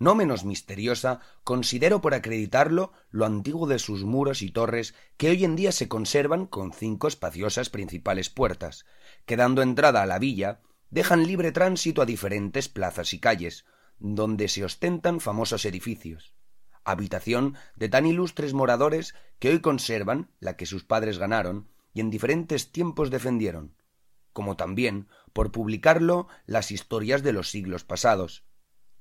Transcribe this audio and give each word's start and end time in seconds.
no 0.00 0.14
menos 0.14 0.44
misteriosa, 0.44 1.20
considero 1.44 2.00
por 2.00 2.14
acreditarlo 2.14 2.92
lo 3.10 3.26
antiguo 3.26 3.68
de 3.68 3.78
sus 3.78 4.02
muros 4.02 4.40
y 4.40 4.50
torres 4.50 4.94
que 5.18 5.28
hoy 5.28 5.44
en 5.44 5.56
día 5.56 5.72
se 5.72 5.88
conservan 5.88 6.46
con 6.46 6.72
cinco 6.72 7.06
espaciosas 7.06 7.68
principales 7.68 8.30
puertas, 8.30 8.86
que 9.26 9.36
dando 9.36 9.60
entrada 9.62 10.02
a 10.02 10.06
la 10.06 10.18
villa, 10.18 10.62
dejan 10.88 11.26
libre 11.26 11.52
tránsito 11.52 12.00
a 12.00 12.06
diferentes 12.06 12.68
plazas 12.68 13.12
y 13.12 13.20
calles, 13.20 13.66
donde 13.98 14.48
se 14.48 14.64
ostentan 14.64 15.20
famosos 15.20 15.66
edificios, 15.66 16.32
habitación 16.82 17.56
de 17.76 17.90
tan 17.90 18.06
ilustres 18.06 18.54
moradores 18.54 19.14
que 19.38 19.50
hoy 19.50 19.60
conservan 19.60 20.30
la 20.40 20.56
que 20.56 20.64
sus 20.64 20.82
padres 20.82 21.18
ganaron 21.18 21.68
y 21.92 22.00
en 22.00 22.08
diferentes 22.08 22.72
tiempos 22.72 23.10
defendieron, 23.10 23.76
como 24.32 24.56
también 24.56 25.08
por 25.34 25.52
publicarlo 25.52 26.26
las 26.46 26.70
historias 26.70 27.22
de 27.22 27.34
los 27.34 27.50
siglos 27.50 27.84
pasados, 27.84 28.44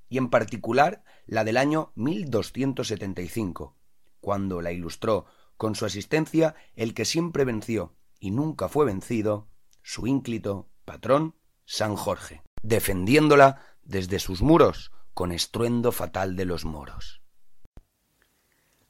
y 0.09 0.17
en 0.17 0.29
particular 0.29 1.03
la 1.25 1.43
del 1.43 1.57
año 1.57 1.91
1275, 1.95 3.75
cuando 4.19 4.61
la 4.61 4.71
ilustró 4.71 5.25
con 5.57 5.75
su 5.75 5.85
asistencia 5.85 6.55
el 6.75 6.93
que 6.93 7.05
siempre 7.05 7.45
venció 7.45 7.95
y 8.19 8.31
nunca 8.31 8.67
fue 8.67 8.85
vencido, 8.85 9.47
su 9.81 10.07
ínclito 10.07 10.69
patrón 10.85 11.35
San 11.65 11.95
Jorge, 11.95 12.41
defendiéndola 12.61 13.61
desde 13.83 14.19
sus 14.19 14.41
muros 14.41 14.91
con 15.13 15.31
estruendo 15.31 15.91
fatal 15.91 16.35
de 16.35 16.45
los 16.45 16.65
moros. 16.65 17.21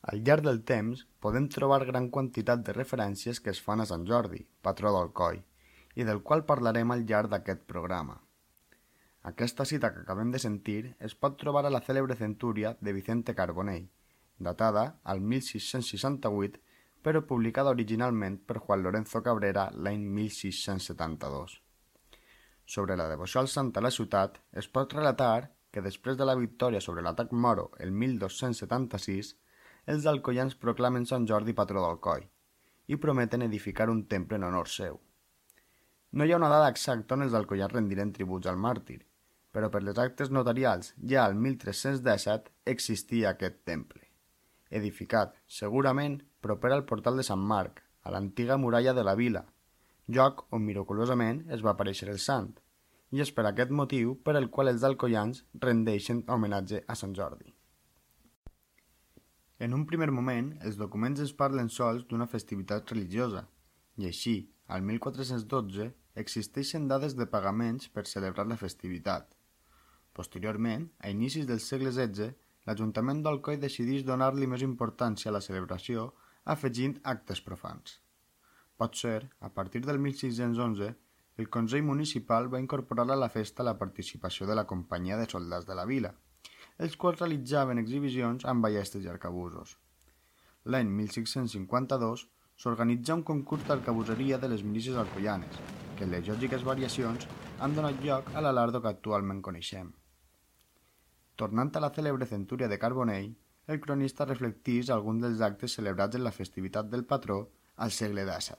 Al 0.01 0.23
llarg 0.23 0.43
del 0.43 0.63
temps 0.63 1.07
podem 1.19 1.49
trobar 1.51 1.85
gran 1.85 2.07
quantitat 2.09 2.63
de 2.65 2.73
referències 2.73 3.41
que 3.43 3.51
es 3.51 3.59
fan 3.61 3.83
a 3.83 3.87
Sant 3.89 4.07
Jordi, 4.07 4.45
patró 4.61 4.93
d'Alcoi, 4.95 5.41
i 5.99 6.05
del 6.07 6.23
qual 6.23 6.45
parlarem 6.47 6.93
al 6.95 7.03
llarg 7.05 7.29
d'aquest 7.33 7.65
programa. 7.67 8.15
Aquesta 9.21 9.65
cita 9.65 9.93
que 9.93 9.99
acabem 9.99 10.31
de 10.31 10.39
sentir 10.39 10.95
es 10.99 11.13
pot 11.13 11.35
trobar 11.37 11.65
a 11.67 11.71
la 11.73 11.81
cèlebre 11.83 12.15
centúria 12.15 12.77
de 12.79 12.93
Vicente 12.93 13.35
Carbonell, 13.35 13.89
datada 14.37 15.01
al 15.03 15.19
1668, 15.19 16.61
però 17.03 17.25
publicada 17.27 17.73
originalment 17.75 18.39
per 18.47 18.59
Juan 18.59 18.83
Lorenzo 18.83 19.21
Cabrera 19.23 19.69
l'any 19.75 20.05
1672. 20.07 21.59
Sobre 22.65 22.95
la 22.95 23.09
devoció 23.09 23.41
al 23.41 23.47
sant 23.51 23.73
a 23.75 23.83
la 23.83 23.91
ciutat, 23.91 24.39
es 24.53 24.67
pot 24.67 24.93
relatar 24.93 25.51
que 25.71 25.83
després 25.83 26.17
de 26.17 26.25
la 26.25 26.35
victòria 26.39 26.81
sobre 26.81 27.03
l'atac 27.03 27.31
moro 27.33 27.71
el 27.79 27.91
1276, 27.91 29.35
els 29.85 30.05
alcoians 30.05 30.55
proclamen 30.55 31.05
Sant 31.09 31.27
Jordi 31.27 31.53
patró 31.57 31.83
d'Alcoi 31.83 32.25
i 32.87 32.97
prometen 32.97 33.45
edificar 33.45 33.89
un 33.89 34.05
temple 34.07 34.39
en 34.39 34.47
honor 34.47 34.69
seu. 34.69 34.99
No 36.11 36.25
hi 36.25 36.31
ha 36.33 36.39
una 36.41 36.49
dada 36.49 36.69
exacta 36.73 37.15
on 37.15 37.27
els 37.27 37.35
alcoians 37.37 37.73
rendiren 37.73 38.13
tributs 38.13 38.49
al 38.49 38.57
màrtir, 38.57 38.99
però 39.51 39.69
per 39.73 39.81
les 39.83 39.97
actes 39.97 40.29
notarials 40.29 40.93
ja 41.11 41.25
al 41.25 41.35
1317 41.35 42.53
existia 42.73 43.33
aquest 43.33 43.61
temple, 43.65 44.01
edificat, 44.69 45.35
segurament, 45.47 46.19
proper 46.41 46.73
al 46.73 46.85
portal 46.85 47.17
de 47.17 47.25
Sant 47.25 47.41
Marc, 47.53 47.83
a 48.03 48.11
l'antiga 48.13 48.57
muralla 48.57 48.93
de 48.93 49.03
la 49.03 49.15
vila, 49.15 49.45
lloc 50.07 50.45
on 50.55 50.65
miraculosament 50.65 51.45
es 51.53 51.63
va 51.65 51.75
aparèixer 51.75 52.09
el 52.13 52.19
sant, 52.23 52.51
i 53.11 53.23
és 53.25 53.31
per 53.33 53.45
aquest 53.49 53.71
motiu 53.73 54.15
per 54.25 54.35
el 54.37 54.49
qual 54.53 54.69
els 54.71 54.85
alcoians 54.85 55.43
rendeixen 55.65 56.23
homenatge 56.27 56.83
a 56.87 56.95
Sant 56.95 57.15
Jordi. 57.17 57.53
En 59.59 59.73
un 59.75 59.85
primer 59.85 60.07
moment, 60.15 60.53
els 60.63 60.77
documents 60.79 61.19
es 61.19 61.33
parlen 61.39 61.69
sols 61.73 62.05
d'una 62.07 62.29
festivitat 62.31 62.93
religiosa, 62.93 63.43
i 63.99 64.07
així, 64.07 64.35
al 64.67 64.85
1412, 64.87 65.89
existeixen 66.23 66.87
dades 66.87 67.17
de 67.19 67.27
pagaments 67.27 67.89
per 67.91 68.05
celebrar 68.07 68.45
la 68.47 68.57
festivitat. 68.61 69.27
Posteriorment, 70.19 70.89
a 70.99 71.09
inicis 71.13 71.45
del 71.47 71.61
segle 71.63 71.91
XVI, 71.95 72.33
l'Ajuntament 72.67 73.21
d'Alcoi 73.23 73.57
decideix 73.59 74.01
donar-li 74.07 74.47
més 74.51 74.63
importància 74.65 75.29
a 75.31 75.35
la 75.35 75.39
celebració 75.45 76.09
afegint 76.53 76.97
actes 77.11 77.39
profans. 77.45 77.93
Pot 78.75 78.97
ser, 78.99 79.29
a 79.39 79.49
partir 79.59 79.81
del 79.85 80.01
1611, 80.03 80.89
el 81.39 81.47
Consell 81.55 81.85
Municipal 81.87 82.49
va 82.53 82.59
incorporar 82.59 83.05
a 83.13 83.17
la 83.21 83.29
festa 83.35 83.63
la 83.63 83.77
participació 83.83 84.47
de 84.49 84.57
la 84.59 84.65
Companyia 84.71 85.21
de 85.21 85.29
Soldats 85.35 85.69
de 85.69 85.77
la 85.79 85.87
Vila, 85.93 86.11
els 86.83 86.99
quals 86.99 87.23
realitzaven 87.23 87.79
exhibicions 87.79 88.43
amb 88.43 88.67
ballestes 88.67 89.07
i 89.07 89.11
arcabusos. 89.13 89.77
L'any 90.65 90.91
1652 90.97 92.25
s'organitza 92.59 93.15
un 93.15 93.23
concurs 93.31 93.63
d'arcabuseria 93.71 94.41
de 94.43 94.51
les 94.51 94.67
milícies 94.67 94.99
alcoianes, 95.05 95.63
que 95.95 96.11
les 96.11 96.27
lògiques 96.27 96.67
variacions 96.73 97.31
han 97.59 97.79
donat 97.79 98.03
lloc 98.03 98.35
a 98.35 98.43
l'alardo 98.43 98.83
que 98.83 98.91
actualment 98.95 99.39
coneixem. 99.49 99.95
Tornant 101.39 101.71
a 101.75 101.79
la 101.79 101.91
cèlebre 101.95 102.25
centúria 102.27 102.67
de 102.67 102.77
Carbonell, 102.79 103.29
el 103.71 103.79
cronista 103.79 104.25
reflectís 104.27 104.89
alguns 104.91 105.23
dels 105.23 105.43
actes 105.45 105.77
celebrats 105.77 106.17
en 106.19 106.25
la 106.25 106.33
festivitat 106.35 106.89
del 106.91 107.05
patró 107.05 107.37
al 107.77 107.93
segle 107.95 108.25
XVII. 108.27 108.57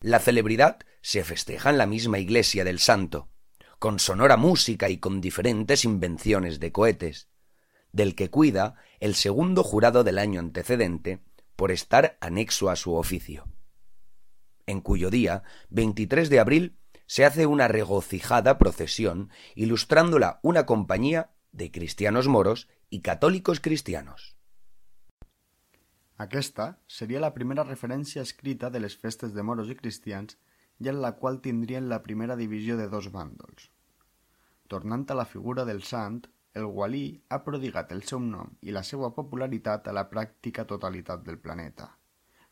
La 0.00 0.20
celebridad 0.20 0.78
se 1.02 1.22
festeja 1.22 1.68
en 1.68 1.76
la 1.76 1.86
misma 1.86 2.18
iglesia 2.18 2.64
del 2.64 2.78
santo, 2.78 3.28
con 3.78 3.98
sonora 3.98 4.38
música 4.38 4.88
y 4.88 4.96
con 4.98 5.20
diferentes 5.20 5.84
invenciones 5.84 6.60
de 6.60 6.72
cohetes, 6.72 7.28
del 7.92 8.14
que 8.14 8.30
cuida 8.30 8.76
el 9.00 9.14
segundo 9.14 9.62
jurado 9.62 10.02
del 10.02 10.18
año 10.18 10.40
antecedente 10.40 11.22
por 11.56 11.72
estar 11.72 12.16
anexo 12.20 12.70
a 12.70 12.76
su 12.76 12.94
oficio, 12.94 13.48
en 14.66 14.80
cuyo 14.80 15.10
día, 15.10 15.42
23 15.68 16.30
de 16.30 16.40
abril, 16.40 16.78
se 17.06 17.24
hace 17.24 17.46
una 17.46 17.68
regocijada 17.68 18.58
procesión 18.58 19.30
ilustrándola 19.54 20.40
una 20.42 20.66
compañía 20.66 21.35
de 21.56 21.70
cristianos 21.70 22.28
moros 22.28 22.68
y 22.90 23.00
católicos 23.00 23.60
cristianos. 23.60 24.36
Aquesta 26.18 26.78
seria 26.86 27.20
la 27.20 27.32
primera 27.32 27.64
referència 27.64 28.22
escrita 28.22 28.70
de 28.70 28.80
les 28.80 28.96
festes 28.96 29.32
de 29.32 29.42
moros 29.42 29.72
i 29.72 29.76
cristians 29.76 30.36
i 30.84 30.88
en 30.92 31.00
la 31.00 31.12
qual 31.16 31.40
tindrien 31.40 31.88
la 31.88 32.02
primera 32.04 32.36
divisió 32.36 32.76
de 32.76 32.88
dos 32.92 33.08
bàndols. 33.12 33.70
Tornant 34.68 35.06
a 35.08 35.16
la 35.16 35.24
figura 35.24 35.64
del 35.64 35.82
sant, 35.82 36.24
el 36.56 36.64
Walí 36.64 37.04
ha 37.28 37.42
prodigat 37.44 37.92
el 37.96 38.02
seu 38.10 38.20
nom 38.20 38.52
i 38.60 38.72
la 38.72 38.82
seva 38.82 39.12
popularitat 39.16 39.88
a 39.88 39.96
la 39.96 40.06
pràctica 40.12 40.64
totalitat 40.68 41.24
del 41.24 41.40
planeta. 41.40 41.88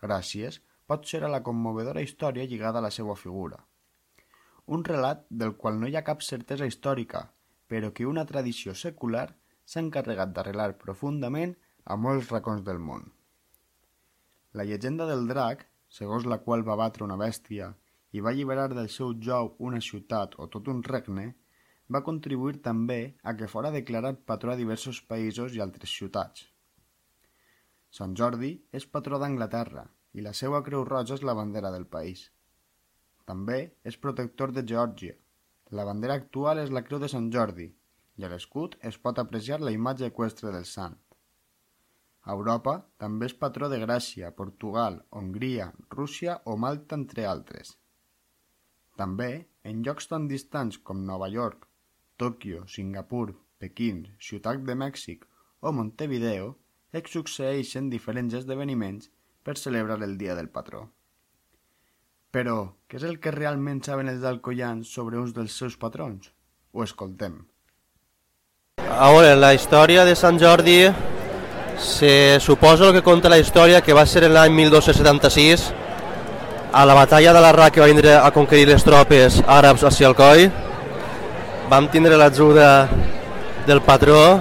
Gràcies, 0.00 0.60
pot 0.86 1.08
ser 1.08 1.24
a 1.24 1.32
la 1.32 1.42
commovedora 1.44 2.04
història 2.04 2.44
lligada 2.48 2.80
a 2.80 2.86
la 2.88 2.92
seva 2.92 3.16
figura. 3.16 3.60
Un 4.66 4.84
relat 4.84 5.24
del 5.28 5.56
qual 5.60 5.80
no 5.80 5.88
hi 5.88 5.96
ha 5.96 6.04
cap 6.04 6.22
certesa 6.24 6.68
històrica, 6.68 7.30
però 7.68 7.90
que 7.96 8.06
una 8.06 8.24
tradició 8.28 8.74
secular 8.74 9.28
s'ha 9.64 9.82
encarregat 9.84 10.32
d'arrelar 10.36 10.74
profundament 10.80 11.54
a 11.84 11.96
molts 12.06 12.30
racons 12.32 12.64
del 12.66 12.80
món. 12.88 13.06
La 14.58 14.66
llegenda 14.68 15.06
del 15.10 15.26
drac, 15.30 15.64
segons 15.88 16.26
la 16.30 16.38
qual 16.44 16.62
va 16.66 16.76
batre 16.80 17.04
una 17.06 17.18
bèstia 17.20 17.72
i 18.14 18.20
va 18.22 18.30
alliberar 18.30 18.68
del 18.74 18.90
seu 18.96 19.14
jou 19.28 19.54
una 19.68 19.80
ciutat 19.82 20.36
o 20.38 20.46
tot 20.52 20.68
un 20.70 20.82
regne, 20.86 21.26
va 21.92 22.04
contribuir 22.08 22.60
també 22.66 23.00
a 23.22 23.34
que 23.38 23.48
fora 23.54 23.72
declarat 23.74 24.22
patró 24.30 24.52
a 24.52 24.60
diversos 24.60 25.00
països 25.10 25.56
i 25.56 25.62
altres 25.64 25.96
ciutats. 25.98 26.46
Sant 27.90 28.14
Jordi 28.18 28.52
és 28.72 28.86
patró 28.94 29.18
d'Anglaterra 29.22 29.84
i 30.14 30.22
la 30.22 30.32
seva 30.38 30.62
creu 30.68 30.86
roja 30.86 31.18
és 31.18 31.26
la 31.26 31.34
bandera 31.40 31.70
del 31.74 31.86
país. 31.96 32.24
També 33.30 33.58
és 33.90 33.98
protector 34.06 34.52
de 34.54 34.64
Geòrgia. 34.70 35.14
La 35.78 35.84
bandera 35.88 36.14
actual 36.20 36.60
és 36.62 36.70
la 36.74 36.84
creu 36.86 37.00
de 37.02 37.08
Sant 37.10 37.30
Jordi 37.34 37.64
i 38.20 38.26
a 38.26 38.30
l'escut 38.30 38.76
es 38.90 38.98
pot 39.06 39.18
apreciar 39.22 39.58
la 39.60 39.72
imatge 39.74 40.06
eqüestre 40.12 40.52
del 40.54 40.66
sant. 40.72 40.94
A 42.24 42.36
Europa 42.36 42.74
també 43.02 43.26
és 43.30 43.34
patró 43.40 43.68
de 43.72 43.80
Gràcia, 43.82 44.30
Portugal, 44.38 45.00
Hongria, 45.20 45.66
Rússia 45.96 46.36
o 46.52 46.56
Malta, 46.64 46.96
entre 47.00 47.26
altres. 47.30 47.74
També, 49.00 49.30
en 49.70 49.82
llocs 49.84 50.08
tan 50.12 50.28
distants 50.30 50.78
com 50.78 51.02
Nova 51.10 51.28
York, 51.34 51.66
Tòquio, 52.22 52.62
Singapur, 52.76 53.34
Pequín, 53.58 54.04
Ciutat 54.28 54.62
de 54.68 54.78
Mèxic 54.78 55.26
o 55.60 55.72
Montevideo 55.72 56.52
es 57.00 57.10
succeeixen 57.16 57.90
diferents 57.90 58.38
esdeveniments 58.40 59.10
per 59.42 59.58
celebrar 59.58 59.98
el 60.06 60.16
dia 60.22 60.38
del 60.38 60.52
patró. 60.58 60.86
Però, 62.34 62.74
què 62.90 62.98
és 62.98 63.04
el 63.06 63.20
que 63.22 63.30
realment 63.30 63.76
saben 63.86 64.08
els 64.10 64.24
alcoians 64.26 64.88
sobre 64.90 65.20
uns 65.20 65.30
dels 65.36 65.54
seus 65.54 65.76
patrons? 65.78 66.32
Ho 66.74 66.82
escoltem. 66.82 67.36
A 68.82 69.10
veure, 69.14 69.36
la 69.38 69.52
història 69.54 70.02
de 70.08 70.16
Sant 70.18 70.40
Jordi 70.42 70.80
se 71.78 72.40
suposa 72.42 72.88
el 72.88 72.96
que 72.96 73.04
conta 73.06 73.30
la 73.30 73.38
història 73.38 73.82
que 73.86 73.94
va 73.94 74.02
ser 74.06 74.24
en 74.26 74.34
l'any 74.34 74.50
1276 74.56 75.68
a 76.74 76.82
la 76.90 76.96
batalla 76.98 77.36
de 77.36 77.44
l'Arrà 77.44 77.68
que 77.70 77.82
va 77.84 77.86
vindre 77.92 78.16
a 78.18 78.32
conquerir 78.34 78.66
les 78.72 78.82
tropes 78.82 79.38
àrabs 79.46 79.86
a 79.86 79.94
Sialcoi 79.94 80.48
vam 81.70 81.86
tindre 81.92 82.18
l'ajuda 82.18 82.88
del 83.68 83.82
patró 83.86 84.40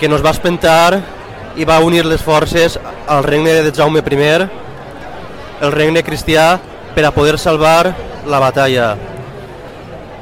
que 0.00 0.12
nos 0.12 0.24
va 0.24 0.36
espentar 0.36 1.00
i 1.56 1.64
va 1.64 1.80
unir 1.80 2.04
les 2.04 2.20
forces 2.20 2.76
al 3.08 3.24
regne 3.24 3.56
de 3.64 3.72
Jaume 3.72 4.04
I, 4.04 4.30
el 5.64 5.72
regne 5.72 6.02
cristià, 6.04 6.60
per 6.94 7.04
a 7.04 7.10
poder 7.10 7.38
salvar 7.38 7.92
la 8.26 8.40
batalla. 8.40 8.94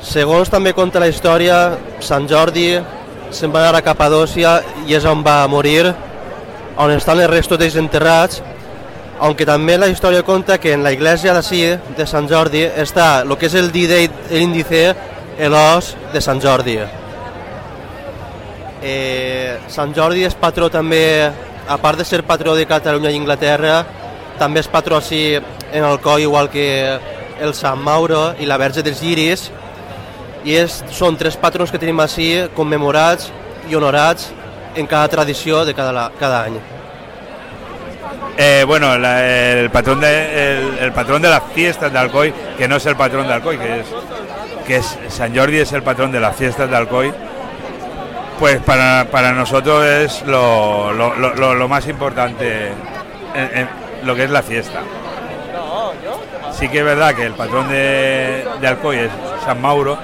Segons 0.03 0.51
també 0.51 0.73
conta 0.75 1.01
la 1.01 1.11
història, 1.13 1.77
Sant 2.01 2.27
Jordi 2.29 2.81
se'n 3.33 3.53
va 3.53 3.63
anar 3.69 3.79
a 3.81 3.85
Capadòcia 3.85 4.57
i 4.89 4.97
és 4.97 5.05
on 5.09 5.23
va 5.25 5.47
morir, 5.49 5.93
on 6.77 6.91
estan 6.93 7.21
els 7.21 7.31
restos 7.31 7.61
d'ells 7.61 7.79
enterrats, 7.81 8.43
aunque 9.23 9.47
també 9.47 9.77
la 9.79 9.89
història 9.89 10.25
conta 10.27 10.59
que 10.59 10.73
en 10.75 10.83
la 10.83 10.93
iglesia 10.93 11.33
d'ací, 11.37 11.63
de 11.97 12.07
Sant 12.07 12.29
Jordi, 12.29 12.65
està 12.67 13.23
el 13.23 13.37
que 13.39 13.47
és 13.47 13.55
el 13.55 13.71
índice, 13.77 14.85
l'os 15.49 15.95
de 16.13 16.21
Sant 16.21 16.41
Jordi. 16.43 16.79
Eh, 18.83 19.59
Sant 19.69 19.95
Jordi 19.95 20.25
és 20.27 20.35
patró 20.35 20.69
també, 20.69 21.31
a 21.69 21.77
part 21.79 21.99
de 21.99 22.05
ser 22.05 22.25
patró 22.27 22.57
de 22.57 22.67
Catalunya 22.67 23.13
i 23.13 23.17
Inglaterra, 23.17 23.85
també 24.43 24.59
és 24.63 24.69
patró 24.69 24.99
en 25.11 25.85
Alcoi, 25.85 26.23
igual 26.27 26.51
que 26.51 26.99
el 27.41 27.55
Sant 27.55 27.79
Mauro 27.79 28.35
i 28.43 28.47
la 28.47 28.59
Verge 28.59 28.83
dels 28.83 29.03
Lliris, 29.03 29.51
i 30.45 30.57
és, 30.59 30.83
són 30.91 31.17
tres 31.17 31.37
patrons 31.39 31.71
que 31.71 31.79
tenim 31.79 32.01
així 32.03 32.49
commemorats 32.57 33.31
i 33.71 33.79
honorats 33.79 34.33
en 34.75 34.89
cada 34.91 35.07
tradició 35.09 35.65
de 35.65 35.75
cada, 35.75 36.11
cada 36.19 36.45
any. 36.49 36.59
Eh, 38.37 38.65
bueno, 38.67 38.95
el, 38.95 39.71
patrón 39.71 40.01
de, 40.01 40.11
el, 40.11 40.79
el, 40.79 40.93
patrón 40.93 41.23
de 41.23 41.29
las 41.29 41.43
fiestas 41.55 41.93
de 41.93 41.99
Alcoy, 41.99 42.33
que 42.57 42.67
no 42.67 42.77
es 42.77 42.87
el 42.87 42.97
patrón 42.97 43.29
de 43.29 43.35
Alcoy, 43.35 43.59
que 43.59 43.81
es, 43.81 43.87
que 44.67 44.77
es 44.77 44.99
San 45.09 45.37
Jordi 45.37 45.59
es 45.59 45.73
el 45.73 45.83
patrón 45.83 46.11
de 46.11 46.19
las 46.19 46.35
fiestas 46.35 46.69
de 46.69 46.77
Alcoy, 46.77 47.13
pues 48.39 48.61
para, 48.63 49.07
para 49.11 49.33
nosotros 49.33 49.85
es 49.85 50.23
lo, 50.27 50.93
lo, 50.93 51.69
más 51.69 51.87
importante 51.87 52.73
lo 54.05 54.15
que 54.15 54.25
es 54.25 54.31
la 54.31 54.43
fiesta. 54.43 54.81
Sí 56.53 56.69
que 56.69 56.79
es 56.79 56.85
verdad 56.85 57.15
que 57.15 57.25
el 57.25 57.33
patrón 57.33 57.69
de, 57.69 58.47
de 58.61 58.67
Alcoy 58.67 58.99
es 58.99 59.11
San 59.45 59.61
Mauro, 59.61 59.99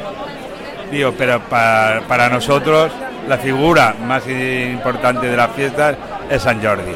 digo, 0.91 1.13
pero 1.17 1.41
para, 1.41 2.01
para 2.09 2.29
nosotros 2.29 2.91
la 3.29 3.39
figura 3.39 3.95
más 4.07 4.27
importante 4.27 5.27
de 5.27 5.37
las 5.37 5.51
fiestas 5.51 5.97
es 6.31 6.43
San 6.43 6.63
Jordi. 6.63 6.95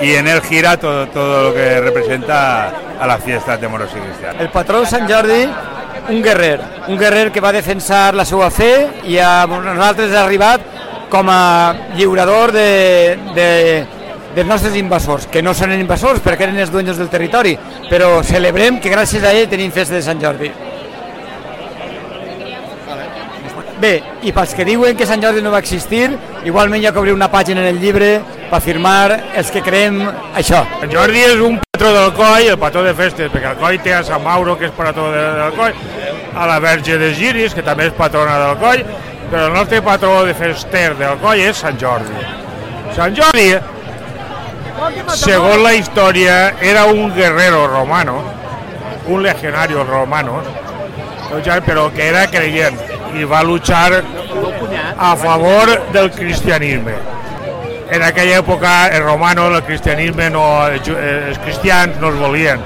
y 0.00 0.14
en 0.14 0.28
él 0.28 0.40
gira 0.42 0.76
todo, 0.76 1.06
todo 1.08 1.48
lo 1.48 1.54
que 1.54 1.80
representa 1.80 2.72
a 3.00 3.06
las 3.06 3.22
fiestas 3.22 3.60
de 3.60 3.68
moros 3.68 3.90
y 3.96 4.00
cristianos. 4.00 4.40
El 4.40 4.50
patró 4.50 4.80
de 4.80 4.86
Sant 4.86 5.10
Jordi, 5.10 5.48
un 6.08 6.22
guerrer, 6.22 6.60
un 6.86 6.98
guerrer 6.98 7.32
que 7.32 7.40
va 7.40 7.52
defensar 7.52 8.14
la 8.14 8.24
seva 8.24 8.50
fe 8.50 9.02
i 9.10 9.18
a 9.18 9.46
nosaltres 9.46 10.14
ha 10.14 10.24
arribat 10.24 10.62
com 11.10 11.28
a 11.30 11.74
de, 12.52 13.18
de, 13.34 13.86
dels 14.38 14.46
nostres 14.46 14.76
invasors, 14.78 15.26
que 15.26 15.42
no 15.42 15.50
són 15.56 15.72
invasors 15.74 16.22
perquè 16.22 16.46
eren 16.46 16.60
els 16.62 16.70
dueños 16.70 16.98
del 17.00 17.10
territori, 17.10 17.56
però 17.90 18.20
celebrem 18.22 18.78
que 18.78 18.92
gràcies 18.92 19.24
a 19.26 19.32
ell 19.34 19.48
tenim 19.50 19.72
festa 19.74 19.96
de 19.96 20.02
Sant 20.06 20.20
Jordi. 20.22 20.52
Bé, 23.82 23.92
i 24.26 24.30
pels 24.34 24.52
que 24.58 24.66
diuen 24.66 24.96
que 24.98 25.06
Sant 25.06 25.22
Jordi 25.22 25.42
no 25.42 25.50
va 25.50 25.58
existir, 25.62 26.12
igualment 26.46 26.84
que 26.86 27.00
obrir 27.02 27.14
una 27.14 27.30
pàgina 27.30 27.64
en 27.64 27.72
el 27.72 27.80
llibre 27.82 28.20
per 28.48 28.60
afirmar 28.60 29.16
els 29.38 29.50
que 29.54 29.62
creem 29.62 29.98
això. 30.38 30.62
Sant 30.84 30.94
Jordi 30.94 31.24
és 31.26 31.42
un 31.42 31.58
patró 31.74 31.90
del 31.96 32.12
coll, 32.18 32.46
el 32.52 32.58
patró 32.58 32.84
de 32.86 32.92
festes, 32.98 33.32
perquè 33.32 33.56
el 33.56 33.58
coll 33.58 33.78
té 33.82 33.94
a 33.94 34.04
Sant 34.06 34.22
Mauro, 34.22 34.54
que 34.58 34.70
és 34.70 34.76
patró 34.76 35.08
de, 35.14 35.24
del 35.40 35.56
coll, 35.58 35.82
a 36.34 36.46
la 36.46 36.60
Verge 36.62 36.98
de 36.98 37.10
Giris, 37.14 37.54
que 37.58 37.66
també 37.66 37.88
és 37.90 37.98
patrona 37.98 38.38
del 38.44 38.62
coll, 38.62 38.84
però 39.32 39.48
el 39.48 39.58
nostre 39.58 39.82
patró 39.82 40.22
de 40.26 40.34
fester 40.38 40.92
del 40.98 41.18
coll 41.22 41.42
és 41.42 41.58
Sant 41.66 41.78
Jordi. 41.78 42.22
Sant 42.94 43.14
Jordi, 43.14 43.50
segons 45.14 45.62
la 45.62 45.74
història, 45.74 46.54
era 46.60 46.84
un 46.86 47.12
guerrero 47.14 47.66
romano, 47.66 48.22
un 49.06 49.22
legionario 49.22 49.84
romano, 49.84 50.42
però 51.66 51.88
que 51.92 52.08
era 52.08 52.26
creient 52.30 52.78
i 53.14 53.24
va 53.24 53.42
luchar 53.42 54.02
a 54.96 55.14
favor 55.16 55.90
del 55.92 56.10
cristianisme. 56.10 56.94
En 57.90 58.02
aquella 58.04 58.38
època 58.42 58.88
els 58.92 59.04
romanos, 59.04 59.54
el 59.56 59.64
cristianisme, 59.64 60.28
no, 60.30 60.44
els 60.68 61.38
cristians 61.44 61.96
no 62.00 62.12
volien. 62.12 62.60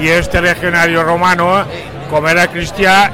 I 0.00 0.08
este 0.08 0.40
legionario 0.40 1.02
romano, 1.04 1.64
com 2.10 2.26
era 2.28 2.46
cristià, 2.52 3.10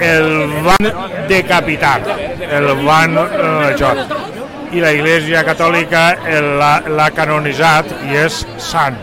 el 0.00 0.62
van 0.64 0.92
decapitar, 1.28 2.00
el 2.48 2.72
van... 2.84 3.18
Eh. 3.18 4.37
I 4.72 4.82
la 4.84 4.92
Iglesia 4.92 5.44
Catòlica 5.46 6.04
l'ha 6.28 7.10
canonitzat 7.16 7.94
i 8.10 8.20
és 8.26 8.44
sant. 8.60 8.98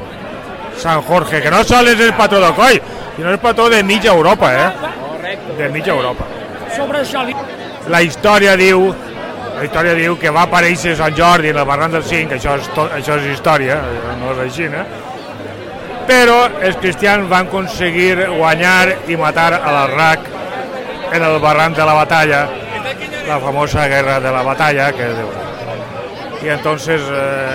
Sant 0.77 1.03
Jorge, 1.07 1.41
que 1.41 1.51
no 1.53 1.63
sols 1.63 1.95
és 1.95 2.05
el 2.05 2.15
patró 2.19 2.41
del 2.43 2.55
coll, 2.57 2.79
sinó 3.15 3.31
el 3.31 3.39
patró 3.39 3.69
de 3.71 3.83
mitja 3.83 4.11
Europa, 4.11 4.51
eh? 4.53 5.35
De 5.57 5.69
mitja 5.69 5.93
Europa 5.95 6.35
sobre 6.75 7.01
això. 7.01 7.23
La 7.91 8.01
història 8.01 8.55
diu 8.59 8.89
la 9.55 9.63
història 9.63 9.93
diu 9.95 10.17
que 10.19 10.31
va 10.35 10.43
aparèixer 10.49 10.97
Sant 10.99 11.15
Jordi 11.15 11.53
en 11.53 11.59
el 11.61 11.67
barranc 11.67 11.95
del 11.95 12.03
Cinc, 12.03 12.33
això 12.35 12.57
és, 12.59 12.67
tot, 12.75 12.91
això 12.91 13.15
és 13.21 13.29
història, 13.31 13.77
no 14.19 14.33
és 14.33 14.41
així, 14.49 14.67
eh? 14.67 14.83
però 16.09 16.41
els 16.59 16.75
cristians 16.83 17.29
van 17.31 17.47
aconseguir 17.47 18.27
guanyar 18.35 19.07
i 19.07 19.15
matar 19.17 19.53
a 19.55 19.71
l'Arrac 19.77 20.27
en 21.15 21.23
el 21.23 21.39
barranc 21.39 21.79
de 21.79 21.87
la 21.87 21.95
batalla, 22.01 22.43
la 23.29 23.39
famosa 23.39 23.87
guerra 23.87 24.19
de 24.19 24.35
la 24.35 24.43
batalla, 24.43 24.91
que 24.91 25.07
y 26.45 26.49
entonces 26.49 27.01
eh, 27.09 27.47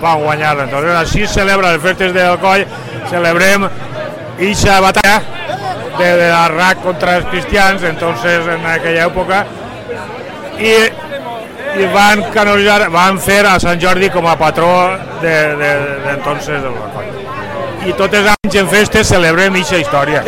van 0.00 0.22
guanyar. 0.22 0.58
Entonces 0.60 0.92
así 0.92 1.26
celebra 1.26 1.72
les 1.72 1.82
festes 1.82 2.14
del 2.14 2.38
coll, 2.38 2.64
celebrem 3.10 3.68
ixa 4.38 4.78
batalla 4.80 5.20
de, 5.98 6.16
de 6.16 6.28
la 6.30 6.46
RAC 6.48 6.82
contra 6.82 7.16
els 7.16 7.26
cristians, 7.26 7.82
entonces 7.82 8.46
en 8.46 8.64
aquella 8.66 9.08
època, 9.08 9.42
i, 10.62 10.74
i 11.82 11.90
van 11.90 12.22
canonitzar, 12.34 12.86
van 12.94 13.18
fer 13.18 13.42
a 13.46 13.58
Sant 13.58 13.82
Jordi 13.82 14.10
com 14.14 14.26
a 14.30 14.36
patró 14.38 14.70
de, 15.22 15.36
de, 15.58 15.74
de 16.06 16.14
entonces 16.14 16.62
del 16.62 17.88
I 17.88 17.94
tots 17.98 18.14
els 18.14 18.30
anys 18.30 18.58
en 18.62 18.70
festes 18.70 19.10
celebrem 19.10 19.54
aquesta 19.58 19.82
història. 19.82 20.22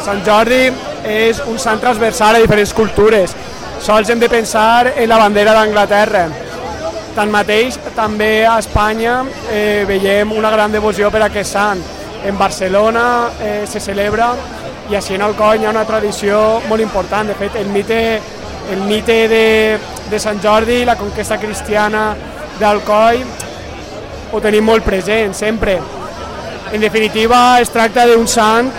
Sant 0.00 0.24
Jordi 0.24 0.66
és 1.04 1.40
un 1.44 1.58
sant 1.60 1.80
transversal 1.80 2.38
a 2.38 2.40
diferents 2.40 2.72
cultures. 2.72 3.36
Sols 3.80 4.08
hem 4.12 4.20
de 4.20 4.28
pensar 4.28 4.94
en 4.94 5.08
la 5.08 5.18
bandera 5.20 5.52
d'Anglaterra. 5.56 6.28
Tanmateix, 7.14 7.76
també 7.96 8.44
a 8.46 8.58
Espanya 8.62 9.20
eh, 9.50 9.84
veiem 9.88 10.30
una 10.32 10.50
gran 10.52 10.72
devoció 10.72 11.10
per 11.10 11.24
a 11.24 11.28
aquest 11.30 11.56
sant. 11.56 11.82
En 12.24 12.36
Barcelona 12.38 13.04
eh, 13.40 13.64
se 13.66 13.80
celebra 13.80 14.30
i 14.90 14.96
així 14.98 15.14
en 15.14 15.22
Alcoi 15.22 15.60
hi 15.60 15.66
ha 15.66 15.72
una 15.74 15.86
tradició 15.86 16.60
molt 16.68 16.82
important. 16.82 17.30
De 17.30 17.36
fet, 17.38 17.56
el 17.58 17.70
mite, 17.74 18.00
el 18.70 18.84
mite 18.86 19.16
de, 19.30 19.46
de 20.10 20.20
Sant 20.22 20.42
Jordi, 20.42 20.84
la 20.84 20.98
conquesta 20.98 21.38
cristiana 21.38 22.10
d'Alcoi, 22.60 23.24
ho 24.30 24.40
tenim 24.42 24.66
molt 24.66 24.86
present, 24.86 25.34
sempre. 25.34 25.78
En 26.70 26.82
definitiva, 26.82 27.58
es 27.62 27.72
tracta 27.74 28.06
d'un 28.06 28.28
sant 28.30 28.70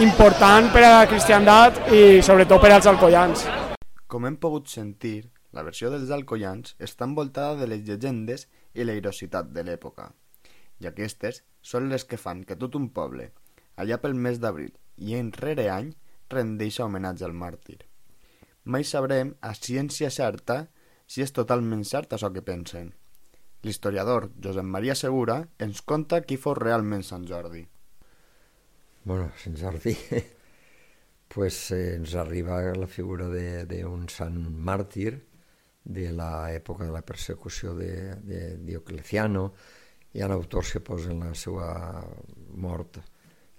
important 0.00 0.72
per 0.72 0.82
a 0.82 0.94
la 1.00 1.04
cristiandat 1.10 1.92
i 1.92 2.22
sobretot 2.24 2.60
per 2.60 2.72
als 2.72 2.88
alcoians. 2.90 3.44
Com 4.08 4.24
hem 4.28 4.36
pogut 4.40 4.68
sentir, 4.72 5.33
la 5.54 5.62
versió 5.62 5.90
dels 5.92 6.10
alcoians 6.10 6.74
està 6.82 7.06
envoltada 7.06 7.60
de 7.60 7.70
les 7.70 7.84
llegendes 7.86 8.48
i 8.74 8.84
la 8.84 8.96
irositat 8.98 9.52
de 9.54 9.62
l'època, 9.66 10.10
i 10.82 10.88
aquestes 10.90 11.42
són 11.62 11.88
les 11.92 12.04
que 12.04 12.18
fan 12.18 12.42
que 12.48 12.58
tot 12.58 12.74
un 12.78 12.88
poble, 12.96 13.30
allà 13.78 14.00
pel 14.02 14.18
mes 14.26 14.40
d'abril, 14.42 14.72
i 14.96 15.14
any 15.18 15.30
rere 15.38 15.68
any 15.70 15.92
rendeix 16.34 16.80
homenatge 16.82 17.26
al 17.26 17.36
màrtir. 17.38 17.78
Mai 18.64 18.84
sabrem 18.88 19.34
a 19.40 19.52
ciència 19.54 20.10
certa 20.10 20.64
si 21.06 21.22
és 21.22 21.34
totalment 21.36 21.84
cert 21.84 22.14
això 22.16 22.30
que 22.34 22.42
pensen. 22.42 22.92
L'historiador 23.64 24.30
Josep 24.44 24.66
Maria 24.68 24.96
Segura 24.98 25.38
ens 25.66 25.82
conta 25.82 26.22
qui 26.24 26.36
fos 26.40 26.58
realment 26.58 27.04
Sant 27.04 27.26
Jordi. 27.28 27.62
Bueno, 29.04 29.30
Sant 29.40 29.56
Jordi 29.60 29.94
pues, 31.34 31.70
eh, 31.76 31.94
ens 31.98 32.14
arriba 32.16 32.60
la 32.76 32.88
figura 32.88 33.28
d'un 33.28 34.08
sant 34.08 34.40
màrtir 34.68 35.14
de 35.84 36.10
l'època 36.16 36.88
de 36.88 36.92
la 36.92 37.04
persecució 37.04 37.74
de, 37.76 38.16
de 38.24 38.42
Diocleciano. 38.64 39.50
Hi 40.14 40.22
ha 40.22 40.30
autors 40.32 40.72
que 40.72 40.80
posen 40.84 41.20
la 41.20 41.34
seva 41.36 41.68
mort 42.56 43.00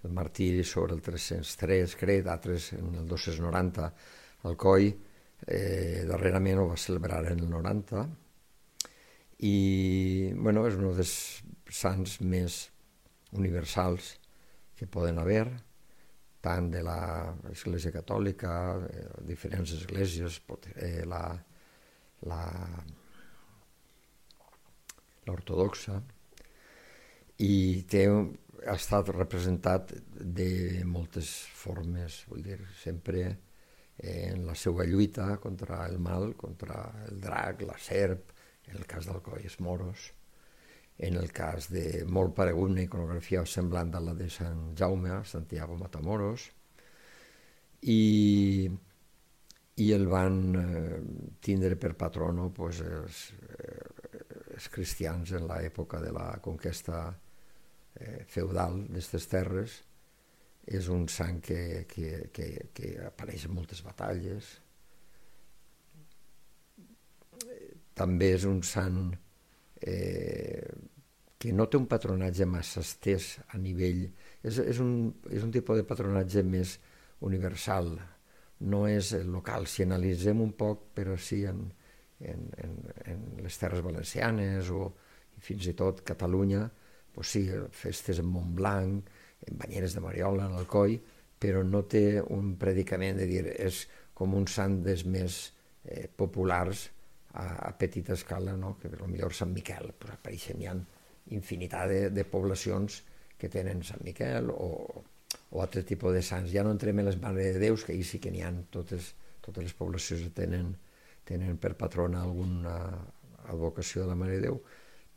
el 0.05 0.13
martiri 0.13 0.63
sobre 0.63 0.93
el 0.93 1.01
303, 1.01 1.95
crec, 1.97 2.23
d'altres 2.25 2.71
en 2.77 2.93
el 3.01 3.07
290 3.09 3.87
al 4.45 4.57
Coi, 4.57 4.91
eh, 5.47 6.05
darrerament 6.05 6.61
ho 6.61 6.67
va 6.69 6.77
celebrar 6.77 7.23
en 7.31 7.41
el 7.41 7.49
90, 7.49 8.05
i 9.49 10.31
bueno, 10.37 10.65
és 10.69 10.77
un 10.77 10.93
dels 10.95 11.15
sants 11.73 12.19
més 12.21 12.59
universals 13.35 14.13
que 14.77 14.87
poden 14.87 15.19
haver, 15.19 15.47
tant 16.45 16.69
de 16.69 16.83
l'Església 16.85 17.91
Catòlica, 17.91 18.53
eh, 18.85 19.07
diferents 19.25 19.73
esglésies, 19.73 20.39
eh, 20.75 21.01
la, 21.09 21.23
la, 22.29 22.41
l'ortodoxa, 25.27 25.99
i 27.43 27.83
té 27.91 28.05
ha 28.65 28.75
estat 28.75 29.11
representat 29.11 29.91
de 30.15 30.83
moltes 30.87 31.31
formes, 31.53 32.23
vull 32.29 32.45
dir, 32.45 32.61
sempre 32.81 33.25
en 33.97 34.45
la 34.47 34.55
seva 34.55 34.85
lluita 34.87 35.37
contra 35.43 35.85
el 35.87 35.99
mal, 35.99 36.33
contra 36.35 36.79
el 37.07 37.19
drac, 37.21 37.61
la 37.67 37.77
serp, 37.79 38.31
en 38.67 38.79
el 38.79 38.87
cas 38.89 39.05
d'Alcoi 39.07 39.45
és 39.45 39.59
moros, 39.61 40.09
en 40.97 41.17
el 41.19 41.31
cas 41.35 41.69
de 41.71 42.03
molt 42.07 42.33
paregut 42.35 42.71
una 42.71 42.85
iconografia 42.85 43.43
semblant 43.45 43.93
a 43.95 44.01
la 44.03 44.15
de 44.15 44.29
Sant 44.31 44.71
Jaume, 44.79 45.21
Santiago 45.27 45.75
Matamoros, 45.77 46.49
i, 47.83 48.69
i 49.83 49.89
el 49.91 50.05
van 50.07 50.37
eh, 50.55 50.99
tindre 51.43 51.75
per 51.75 51.95
patrono 51.99 52.47
pues, 52.55 52.79
els, 52.79 53.25
eh, 53.59 54.13
els 54.55 54.69
cristians 54.71 55.33
en 55.35 55.49
l'època 55.49 55.99
de 55.99 56.13
la 56.15 56.29
conquesta 56.43 57.01
eh, 57.11 58.23
feudal 58.31 58.79
d'aquestes 58.85 59.27
terres, 59.31 59.75
és 60.65 60.87
un 60.89 61.05
sant 61.11 61.41
que, 61.43 61.85
que, 61.91 62.29
que, 62.33 62.47
que 62.73 62.95
apareix 63.05 63.45
en 63.45 63.53
moltes 63.53 63.83
batalles. 63.85 64.47
També 67.95 68.31
és 68.33 68.47
un 68.49 68.63
sant 68.65 69.11
eh, 69.83 70.63
que 71.37 71.51
no 71.53 71.67
té 71.67 71.77
un 71.77 71.85
patronatge 71.91 72.47
massa 72.49 72.81
estès 72.81 73.35
a 73.51 73.59
nivell... 73.61 74.07
És, 74.45 74.57
és, 74.61 74.79
un, 74.81 75.11
és 75.33 75.43
un 75.45 75.51
tipus 75.53 75.79
de 75.81 75.85
patronatge 75.85 76.43
més 76.45 76.75
universal, 77.25 77.95
no 78.59 78.85
és 78.87 79.11
local. 79.27 79.67
Si 79.67 79.83
analitzem 79.83 80.41
un 80.41 80.53
poc, 80.57 80.89
però 80.95 81.17
sí 81.17 81.43
en, 81.49 81.65
en, 82.19 82.47
en, 82.63 82.77
en 83.11 83.25
les 83.43 83.59
terres 83.59 83.83
valencianes 83.83 84.71
o 84.71 84.87
fins 85.43 85.67
i 85.67 85.75
tot 85.77 86.01
Catalunya, 86.07 86.63
pues 87.15 87.35
sí, 87.35 87.45
festes 87.71 88.19
en 88.19 88.27
Montblanc, 88.31 89.11
en 89.45 89.59
banyeres 89.59 89.93
de 89.95 90.03
Mariola, 90.03 90.47
en 90.49 90.57
el 90.59 90.67
coll, 90.67 90.97
però 91.39 91.61
no 91.67 91.83
té 91.87 92.21
un 92.21 92.55
predicament 92.59 93.19
de 93.19 93.27
dir 93.29 93.43
és 93.51 93.85
com 94.15 94.33
un 94.35 94.47
sant 94.47 94.79
dels 94.83 95.03
més 95.05 95.39
eh, 95.83 96.07
populars 96.07 96.87
a, 97.35 97.69
a 97.69 97.71
petita 97.77 98.15
escala, 98.15 98.55
no? 98.55 98.75
que 98.79 98.89
millor 99.07 99.35
Sant 99.35 99.51
Miquel, 99.53 99.91
però 99.99 100.15
apareixen 100.15 100.61
hi 100.61 100.69
ha 100.71 100.75
infinitat 101.35 101.91
de, 101.91 101.99
de 102.15 102.23
poblacions 102.23 103.01
que 103.37 103.51
tenen 103.51 103.83
Sant 103.83 104.03
Miquel 104.05 104.49
o, 104.51 104.69
o 105.51 105.61
altre 105.63 105.83
tipus 105.83 106.13
de 106.15 106.23
sants. 106.25 106.51
Ja 106.53 106.63
no 106.63 106.73
entrem 106.75 106.99
en 106.99 107.09
les 107.09 107.19
Mare 107.21 107.51
de 107.53 107.61
Déus, 107.61 107.85
que 107.85 107.93
ahir 107.93 108.05
sí 108.05 108.19
que 108.23 108.31
n'hi 108.31 108.43
ha 108.45 108.51
totes, 108.73 109.13
totes 109.45 109.63
les 109.63 109.77
poblacions 109.77 110.31
tenen, 110.37 110.73
tenen 111.25 111.57
per 111.61 111.75
patrona 111.79 112.23
alguna 112.23 112.75
advocació 113.45 114.03
de 114.03 114.11
la 114.11 114.19
Mare 114.19 114.39
de 114.39 114.47
Déu, 114.49 114.59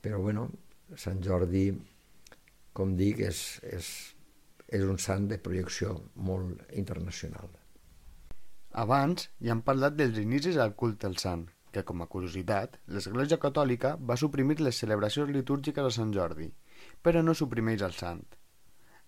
però 0.00 0.21
bueno, 0.23 0.49
Sant 0.97 1.19
Jordi, 1.21 1.67
com 2.73 2.95
dic, 2.97 3.19
és, 3.29 3.43
és 3.69 3.88
és 4.69 4.85
un 4.85 4.99
sant 5.00 5.29
de 5.29 5.38
projecció 5.45 5.95
molt 6.29 6.75
internacional. 6.77 7.49
Abans 8.83 9.31
ja 9.45 9.55
han 9.55 9.65
parlat 9.69 9.97
dels 9.97 10.19
inicis 10.21 10.59
al 10.61 10.75
culte 10.83 11.09
al 11.09 11.17
sant, 11.23 11.47
que 11.73 11.85
com 11.88 12.03
a 12.05 12.09
curiositat, 12.12 12.77
l'Església 12.95 13.41
Catòlica 13.41 13.95
va 14.11 14.17
suprimir 14.21 14.59
les 14.61 14.81
celebracions 14.85 15.33
litúrgiques 15.33 15.88
a 15.88 15.95
Sant 15.95 16.12
Jordi, 16.17 16.50
però 17.03 17.25
no 17.25 17.35
suprimeix 17.35 17.85
el 17.88 17.97
sant. 17.97 18.23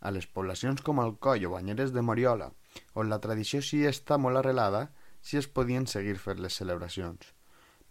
A 0.00 0.10
les 0.16 0.26
poblacions 0.26 0.80
com 0.80 1.00
Alcoi 1.00 1.44
o 1.44 1.52
Banyeres 1.52 1.92
de 1.92 2.02
Moriola, 2.02 2.50
on 2.96 3.10
la 3.12 3.20
tradició 3.20 3.60
sí 3.64 3.82
està 3.88 4.16
molt 4.16 4.40
arrelada, 4.40 4.86
sí 5.20 5.36
es 5.40 5.48
podien 5.48 5.86
seguir 5.86 6.16
fer 6.18 6.38
les 6.40 6.56
celebracions, 6.56 7.34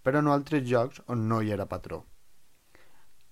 però 0.01 0.23
no 0.25 0.33
altres 0.33 0.65
llocs 0.69 1.03
on 1.07 1.27
no 1.29 1.41
hi 1.41 1.53
era 1.53 1.69
patró. 1.69 2.05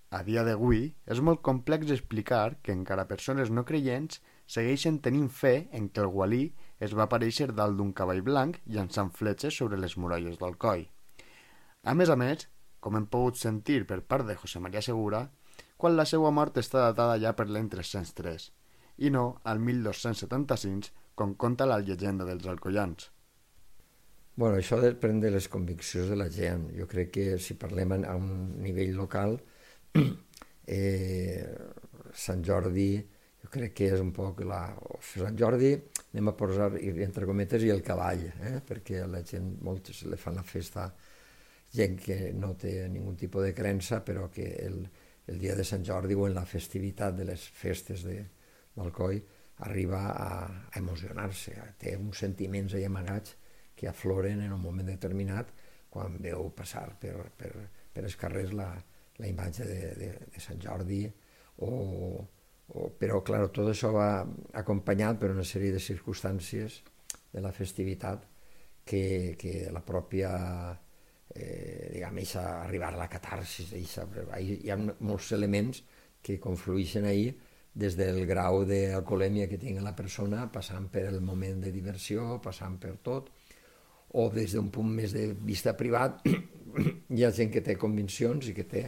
A 0.09 0.21
dia 0.23 0.43
d'avui, 0.47 0.83
és 1.11 1.19
molt 1.19 1.41
complex 1.43 1.89
explicar 1.91 2.59
que 2.63 2.71
encara 2.71 3.07
persones 3.09 3.49
no 3.51 3.65
creients 3.67 4.21
segueixen 4.47 5.01
tenint 5.03 5.27
fe 5.39 5.55
en 5.79 5.89
que 5.89 6.03
el 6.05 6.13
Gualí 6.13 6.43
es 6.79 6.93
va 6.95 7.07
aparèixer 7.07 7.49
dalt 7.55 7.75
d'un 7.79 7.91
cavall 7.97 8.21
blanc 8.29 8.61
llançant 8.77 9.09
fletxes 9.17 9.57
sobre 9.57 9.81
les 9.81 9.97
muralles 9.97 10.37
del 10.39 10.55
coll. 10.55 10.85
A 11.83 11.93
més 11.97 12.13
a 12.13 12.15
més, 12.15 12.47
com 12.79 12.95
hem 12.95 13.09
pogut 13.11 13.41
sentir 13.41 13.81
per 13.89 13.99
part 14.13 14.29
de 14.29 14.37
José 14.39 14.61
María 14.63 14.85
Segura, 14.85 15.25
quan 15.75 15.97
la 15.97 16.05
seva 16.05 16.31
mort 16.31 16.57
està 16.61 16.85
datada 16.85 17.19
ja 17.19 17.33
per 17.35 17.49
l'any 17.49 17.67
303, 17.73 18.47
i 18.97 19.11
no 19.13 19.41
al 19.43 19.59
1275, 19.59 20.93
com 21.17 21.35
conta 21.35 21.65
la 21.65 21.79
llegenda 21.81 22.25
dels 22.25 22.45
alcoians. 22.47 23.09
Bueno, 24.37 24.59
això 24.59 24.77
depèn 24.77 25.19
de 25.21 25.31
les 25.33 25.47
conviccions 25.49 26.11
de 26.11 26.17
la 26.17 26.29
gent. 26.29 26.67
Jo 26.77 26.85
crec 26.89 27.09
que 27.15 27.25
si 27.41 27.57
parlem 27.57 27.95
a 27.97 28.13
un 28.15 28.59
nivell 28.61 28.93
local, 28.93 29.39
eh, 30.77 31.41
Sant 32.13 32.43
Jordi 32.45 32.91
jo 33.41 33.49
crec 33.53 33.73
que 33.79 33.89
és 33.95 34.01
un 34.03 34.11
poc 34.13 34.43
la... 34.45 34.61
Sant 35.07 35.37
Jordi 35.39 35.73
anem 36.11 36.31
a 36.31 36.35
posar 36.37 36.69
entre 36.77 37.25
cometes 37.29 37.65
i 37.65 37.73
el 37.73 37.83
cavall, 37.85 38.23
eh? 38.49 38.57
perquè 38.65 39.03
la 39.09 39.23
gent, 39.25 39.55
moltes 39.65 40.03
le 40.05 40.17
fan 40.21 40.37
la 40.37 40.45
festa 40.45 40.87
gent 41.73 41.97
que 41.99 42.31
no 42.33 42.53
té 42.59 42.87
ningú 42.89 43.13
tipus 43.17 43.45
de 43.45 43.53
creença, 43.57 44.03
però 44.05 44.29
que 44.33 44.47
el, 44.65 44.79
el 45.27 45.39
dia 45.41 45.55
de 45.55 45.65
Sant 45.67 45.85
Jordi 45.85 46.15
o 46.15 46.27
en 46.27 46.37
la 46.37 46.45
festivitat 46.45 47.17
de 47.17 47.25
les 47.27 47.41
festes 47.41 48.05
de, 48.07 48.19
d'Alcoi 48.77 49.19
arriba 49.65 50.03
a, 50.13 50.29
a 50.69 50.77
emocionar-se, 50.79 51.55
té 51.81 51.95
uns 51.97 52.21
sentiments 52.21 52.75
ahí 52.77 52.85
amagats 52.85 53.35
que 53.77 53.89
afloren 53.89 54.41
en 54.41 54.53
un 54.53 54.61
moment 54.61 54.89
determinat 54.89 55.49
quan 55.89 56.17
veu 56.21 56.51
passar 56.53 56.87
per, 57.01 57.15
per, 57.37 57.51
per 57.93 58.03
els 58.05 58.17
carrers 58.19 58.53
la, 58.57 58.69
la 59.17 59.29
imatge 59.29 59.65
de, 59.65 59.79
de, 59.97 60.09
de 60.33 60.41
Sant 60.43 60.61
Jordi, 60.61 61.05
o, 61.65 61.71
o, 62.67 62.89
però 62.99 63.21
clar, 63.25 63.47
tot 63.53 63.71
això 63.71 63.91
va 63.95 64.09
acompanyat 64.61 65.21
per 65.21 65.31
una 65.33 65.45
sèrie 65.47 65.73
de 65.73 65.81
circumstàncies 65.81 66.81
de 67.33 67.41
la 67.41 67.53
festivitat 67.55 68.27
que, 68.87 69.35
que 69.39 69.67
la 69.73 69.81
pròpia 69.85 70.31
eh, 71.33 71.89
diguem, 71.93 72.21
eixa, 72.21 72.43
arribar 72.63 72.93
a 72.93 73.01
la 73.01 73.09
catarsis, 73.11 73.73
eixa, 73.77 74.05
hi 74.39 74.69
ha 74.71 74.77
molts 74.77 75.33
elements 75.37 75.81
que 76.23 76.39
conflueixen 76.43 77.07
ahir 77.07 77.33
des 77.77 77.97
del 77.97 78.23
grau 78.25 78.63
d'alcoholèmia 78.65 79.47
que 79.49 79.59
tingui 79.61 79.83
la 79.85 79.95
persona, 79.95 80.47
passant 80.53 80.87
per 80.93 81.05
el 81.11 81.19
moment 81.21 81.61
de 81.61 81.71
diversió, 81.73 82.39
passant 82.43 82.79
per 82.81 82.95
tot, 83.05 83.29
o 84.17 84.29
des 84.33 84.55
d'un 84.55 84.71
punt 84.73 84.89
més 84.89 85.13
de 85.13 85.27
vista 85.45 85.75
privat, 85.77 86.23
hi 87.15 87.23
ha 87.23 87.33
gent 87.35 87.53
que 87.53 87.61
té 87.61 87.77
conviccions 87.77 88.49
i 88.49 88.55
que 88.57 88.65
té 88.65 88.87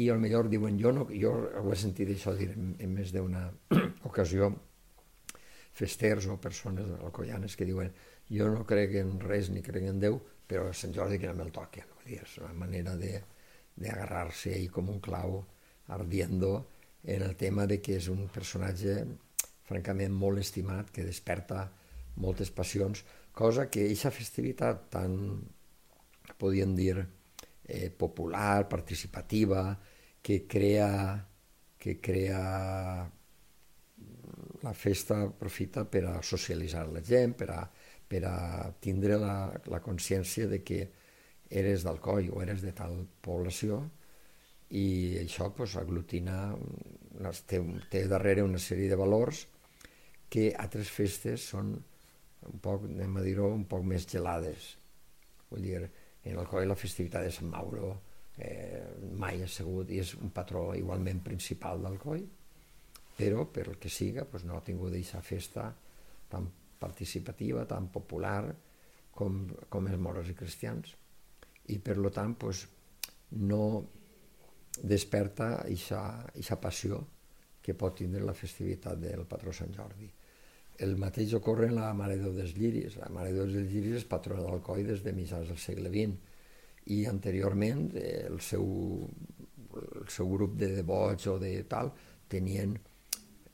i 0.00 0.06
al 0.08 0.20
millor 0.22 0.48
diuen, 0.48 0.78
jo, 0.78 0.92
no, 0.94 1.08
jo 1.10 1.34
ho 1.60 1.72
he 1.72 1.76
sentit 1.76 2.12
això 2.14 2.32
dir 2.38 2.52
en, 2.54 2.74
en 2.78 2.92
més 2.94 3.12
d'una 3.12 3.48
ocasió, 4.08 4.52
festers 5.74 6.26
o 6.30 6.38
persones 6.42 6.88
alcoianes 7.00 7.56
que 7.56 7.66
diuen 7.68 7.92
jo 8.30 8.48
no 8.50 8.64
crec 8.66 8.94
en 9.00 9.16
res 9.20 9.50
ni 9.50 9.62
crec 9.66 9.88
en 9.90 10.00
Déu, 10.02 10.18
però 10.46 10.68
a 10.70 10.74
Sant 10.76 10.94
Jordi 10.94 11.18
que 11.18 11.30
no 11.30 11.36
me'l 11.38 11.52
toquen. 11.54 11.86
És 12.06 12.38
una 12.38 12.52
manera 12.58 12.96
d'agarrar-se 12.96 14.54
ahí 14.54 14.68
com 14.70 14.88
un 14.90 15.00
clau 15.02 15.40
ardiendo 15.90 16.52
en 17.04 17.22
el 17.22 17.36
tema 17.36 17.66
de 17.66 17.80
que 17.80 17.96
és 17.96 18.08
un 18.12 18.26
personatge 18.32 18.96
francament 19.68 20.12
molt 20.12 20.40
estimat, 20.42 20.90
que 20.90 21.06
desperta 21.06 21.68
moltes 22.20 22.50
passions, 22.50 23.04
cosa 23.32 23.68
que 23.70 23.86
aquesta 23.86 24.10
festivitat 24.12 24.88
tan, 24.92 25.14
podien 26.38 26.74
dir, 26.76 26.98
eh, 27.64 27.90
popular, 27.90 28.68
participativa, 28.68 29.78
que 30.22 30.46
crea, 30.46 31.26
que 31.78 32.00
crea 32.00 33.10
la 34.62 34.74
festa 34.74 35.22
aprofita 35.22 35.86
per 35.88 36.04
a 36.04 36.16
socialitzar 36.22 36.88
la 36.92 37.00
gent, 37.00 37.32
per 37.38 37.50
a, 37.54 37.62
per 38.10 38.24
a 38.28 38.36
tindre 38.82 39.16
la, 39.16 39.36
la 39.72 39.80
consciència 39.80 40.48
de 40.50 40.60
que 40.66 40.82
eres 41.48 41.86
d'Alcoi 41.86 42.28
o 42.28 42.42
eres 42.42 42.60
de 42.62 42.74
tal 42.76 42.98
població 43.24 43.80
i 44.70 45.18
això 45.22 45.50
pues, 45.54 45.76
aglutina, 45.76 46.54
té, 47.46 47.60
té 47.90 48.04
darrere 48.10 48.44
una 48.46 48.60
sèrie 48.62 48.90
de 48.90 48.98
valors 48.98 49.46
que 50.30 50.50
altres 50.54 50.90
festes 50.94 51.48
són 51.52 51.72
un 52.46 52.60
poc, 52.62 52.86
anem 52.86 53.18
a 53.18 53.24
dir-ho, 53.24 53.48
un 53.52 53.66
poc 53.68 53.82
més 53.84 54.06
gelades. 54.08 54.76
Vull 55.50 55.66
dir, 55.66 55.80
en 56.24 56.38
el 56.38 56.46
coll 56.48 56.68
la 56.68 56.78
festivitat 56.78 57.26
de 57.26 57.34
Sant 57.34 57.50
Mauro 57.50 57.90
eh, 58.38 58.84
mai 59.18 59.42
ha 59.42 59.48
sigut 59.48 59.90
i 59.90 60.00
és 60.02 60.14
un 60.20 60.30
patró 60.34 60.70
igualment 60.78 61.22
principal 61.24 61.82
del 61.82 61.98
coll 62.00 62.24
però 63.20 63.44
per 63.52 63.66
el 63.68 63.78
que 63.80 63.92
siga 63.92 64.24
pues, 64.24 64.46
no 64.48 64.56
ha 64.56 64.64
tingut 64.64 64.94
aquesta 64.94 65.20
festa 65.20 65.68
tan 66.30 66.46
participativa, 66.80 67.66
tan 67.68 67.90
popular 67.92 68.54
com, 69.12 69.42
com 69.68 69.88
els 69.90 70.00
moros 70.00 70.30
i 70.30 70.36
cristians 70.36 70.94
i 71.74 71.78
per 71.84 71.98
lo 71.98 72.12
tant 72.14 72.36
pues, 72.40 72.64
no 73.36 73.62
desperta 74.82 75.52
aquesta 75.60 76.58
passió 76.60 77.00
que 77.60 77.74
pot 77.76 77.98
tindre 78.00 78.24
la 78.24 78.36
festivitat 78.36 79.00
del 79.00 79.26
patró 79.28 79.52
Sant 79.52 79.72
Jordi. 79.76 80.08
El 80.80 80.96
mateix 80.96 81.34
ocorre 81.36 81.68
en 81.68 81.76
la 81.76 81.90
Mare 81.92 82.16
Déu 82.16 82.32
dels 82.32 82.54
Lliris. 82.56 82.96
La 82.96 83.10
Mare 83.12 83.34
Déu 83.36 83.44
dels 83.44 83.68
Lliris 83.68 84.00
és 84.00 84.08
patrona 84.08 84.46
d'Alcoi 84.46 84.86
des 84.88 85.02
de 85.04 85.12
mitjans 85.12 85.50
del 85.50 85.60
segle 85.60 85.92
XX 85.92 86.38
i 86.94 87.02
anteriorment 87.06 87.90
el 88.00 88.40
seu, 88.40 88.64
el 89.76 90.08
seu 90.08 90.30
grup 90.32 90.56
de 90.58 90.70
devots 90.78 91.28
o 91.28 91.36
de 91.42 91.52
tal 91.68 91.92
tenien 92.32 92.78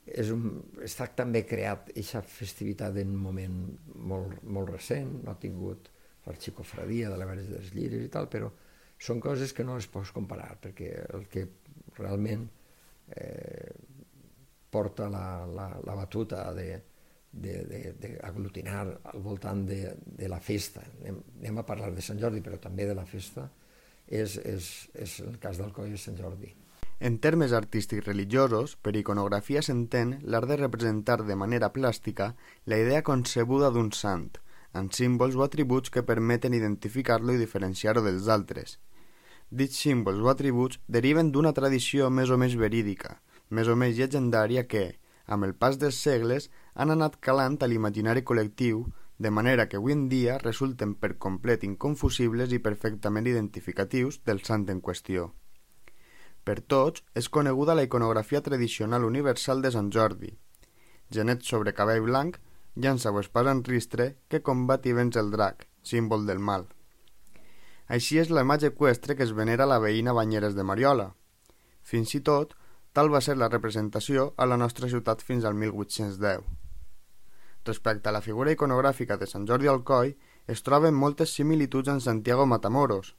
és 0.07 0.29
un, 0.31 0.45
està 0.87 1.09
també 1.11 1.41
creat 1.43 1.89
aquesta 1.91 2.21
festivitat 2.23 2.95
en 3.01 3.11
un 3.11 3.19
moment 3.19 3.57
molt, 4.07 4.39
molt 4.43 4.71
recent, 4.71 5.09
no 5.25 5.33
ha 5.33 5.41
tingut 5.41 5.89
l'arxicofradia 6.27 7.11
de 7.11 7.17
la 7.19 7.27
Verge 7.27 7.49
dels 7.51 7.73
Lliris 7.75 8.05
i 8.07 8.13
tal, 8.13 8.29
però 8.31 8.47
són 8.97 9.21
coses 9.21 9.53
que 9.53 9.65
no 9.65 9.77
les 9.77 9.87
pots 9.91 10.11
comparar, 10.15 10.55
perquè 10.61 10.91
el 11.13 11.27
que 11.31 11.45
realment 11.97 12.47
eh, 13.15 13.71
porta 14.69 15.09
la, 15.09 15.45
la, 15.47 15.67
la 15.85 15.95
batuta 15.95 16.51
de, 16.53 16.69
d'aglutinar 17.31 18.81
al 19.13 19.21
voltant 19.23 19.65
de, 19.67 19.93
de 20.01 20.29
la 20.29 20.39
festa. 20.41 20.83
Anem, 20.99 21.21
anem 21.41 21.61
a 21.61 21.65
parlar 21.67 21.93
de 21.93 22.03
Sant 22.05 22.19
Jordi, 22.21 22.41
però 22.45 22.59
també 22.61 22.87
de 22.89 22.95
la 22.97 23.05
festa, 23.05 23.47
és, 24.07 24.37
és, 24.37 24.71
és 24.95 25.19
el 25.25 25.37
cas 25.43 25.59
del 25.61 25.73
Coll 25.75 25.93
de 25.93 26.01
Sant 26.01 26.17
Jordi. 26.17 26.53
En 26.99 27.19
termes 27.21 27.53
artístics 27.53 28.07
religiosos, 28.07 28.73
per 28.81 28.95
iconografia 28.97 29.61
s'entén 29.61 30.15
l'art 30.25 30.49
de 30.49 30.57
representar 30.57 31.19
de 31.27 31.35
manera 31.37 31.69
plàstica 31.69 32.31
la 32.65 32.79
idea 32.81 33.03
concebuda 33.05 33.69
d'un 33.69 33.91
sant, 33.93 34.31
amb 34.77 34.93
símbols 34.93 35.35
o 35.35 35.43
atributs 35.45 35.89
que 35.93 36.05
permeten 36.05 36.53
identificar-lo 36.53 37.33
i 37.33 37.41
diferenciar-ho 37.41 38.03
dels 38.05 38.29
altres. 38.35 38.77
Dits 39.49 39.79
símbols 39.83 40.21
o 40.21 40.29
atributs 40.29 40.79
deriven 40.87 41.31
d'una 41.31 41.53
tradició 41.57 42.09
més 42.11 42.29
o 42.29 42.37
més 42.37 42.55
verídica, 42.59 43.17
més 43.49 43.67
o 43.71 43.75
més 43.79 43.95
llegendària 43.97 44.67
que, 44.67 44.85
amb 45.25 45.47
el 45.47 45.55
pas 45.55 45.79
dels 45.81 45.99
segles, 46.03 46.49
han 46.75 46.91
anat 46.93 47.19
calant 47.23 47.57
a 47.61 47.67
l'imaginari 47.67 48.23
col·lectiu, 48.27 48.85
de 49.17 49.31
manera 49.31 49.67
que 49.67 49.77
avui 49.77 49.95
en 49.95 50.07
dia 50.09 50.37
resulten 50.37 50.93
per 50.95 51.17
complet 51.17 51.63
inconfusibles 51.65 52.53
i 52.53 52.61
perfectament 52.61 53.25
identificatius 53.25 54.21
del 54.29 54.43
sant 54.45 54.67
en 54.69 54.81
qüestió. 54.81 55.31
Per 56.43 56.61
tots 56.61 57.03
és 57.17 57.27
coneguda 57.27 57.75
la 57.75 57.83
iconografia 57.87 58.43
tradicional 58.43 59.07
universal 59.07 59.63
de 59.63 59.71
Sant 59.73 59.89
Jordi. 59.91 60.29
Genet 61.09 61.41
sobre 61.43 61.73
cabell 61.73 62.05
blanc, 62.05 62.37
llança 62.83 63.11
o 63.11 63.19
espasa 63.19 63.53
en 63.55 63.63
ristre 63.65 64.07
que 64.29 64.43
combat 64.49 64.85
i 64.85 64.93
venç 64.97 65.17
el 65.21 65.31
drac, 65.33 65.67
símbol 65.83 66.25
del 66.29 66.39
mal. 66.39 66.67
Així 67.87 68.19
és 68.21 68.29
la 68.29 68.43
imatge 68.45 68.71
equestre 68.73 69.15
que 69.15 69.25
es 69.25 69.33
venera 69.35 69.65
a 69.65 69.71
la 69.73 69.81
veïna 69.83 70.13
Banyeres 70.13 70.55
de 70.55 70.63
Mariola. 70.69 71.09
Fins 71.81 72.13
i 72.15 72.21
tot, 72.29 72.55
tal 72.93 73.13
va 73.13 73.21
ser 73.21 73.37
la 73.37 73.49
representació 73.49 74.31
a 74.37 74.45
la 74.45 74.57
nostra 74.57 74.89
ciutat 74.91 75.23
fins 75.23 75.45
al 75.45 75.55
1810. 75.55 76.43
Respecte 77.65 78.09
a 78.09 78.15
la 78.15 78.23
figura 78.25 78.53
iconogràfica 78.55 79.17
de 79.17 79.27
Sant 79.27 79.47
Jordi 79.47 79.71
al 79.71 79.83
Coll, 79.83 80.15
es 80.47 80.63
troben 80.63 80.95
moltes 80.95 81.33
similituds 81.35 81.91
en 81.91 82.03
Santiago 82.03 82.45
Matamoros, 82.45 83.15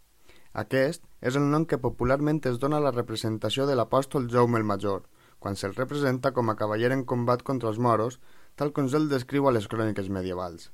aquest 0.60 1.04
és 1.20 1.36
el 1.36 1.44
nom 1.52 1.64
que 1.70 1.78
popularment 1.78 2.40
es 2.50 2.58
dona 2.58 2.78
a 2.78 2.84
la 2.84 2.92
representació 2.94 3.66
de 3.66 3.74
l'apòstol 3.76 4.28
Jaume 4.32 4.58
el 4.58 4.64
Major, 4.64 5.02
quan 5.38 5.56
se'l 5.56 5.74
representa 5.76 6.32
com 6.32 6.48
a 6.50 6.56
cavaller 6.56 6.90
en 6.94 7.04
combat 7.04 7.42
contra 7.42 7.68
els 7.68 7.78
moros, 7.78 8.18
tal 8.58 8.74
com 8.74 8.90
se'l 8.90 9.08
descriu 9.08 9.46
a 9.48 9.54
les 9.54 9.70
cròniques 9.70 10.10
medievals. 10.10 10.68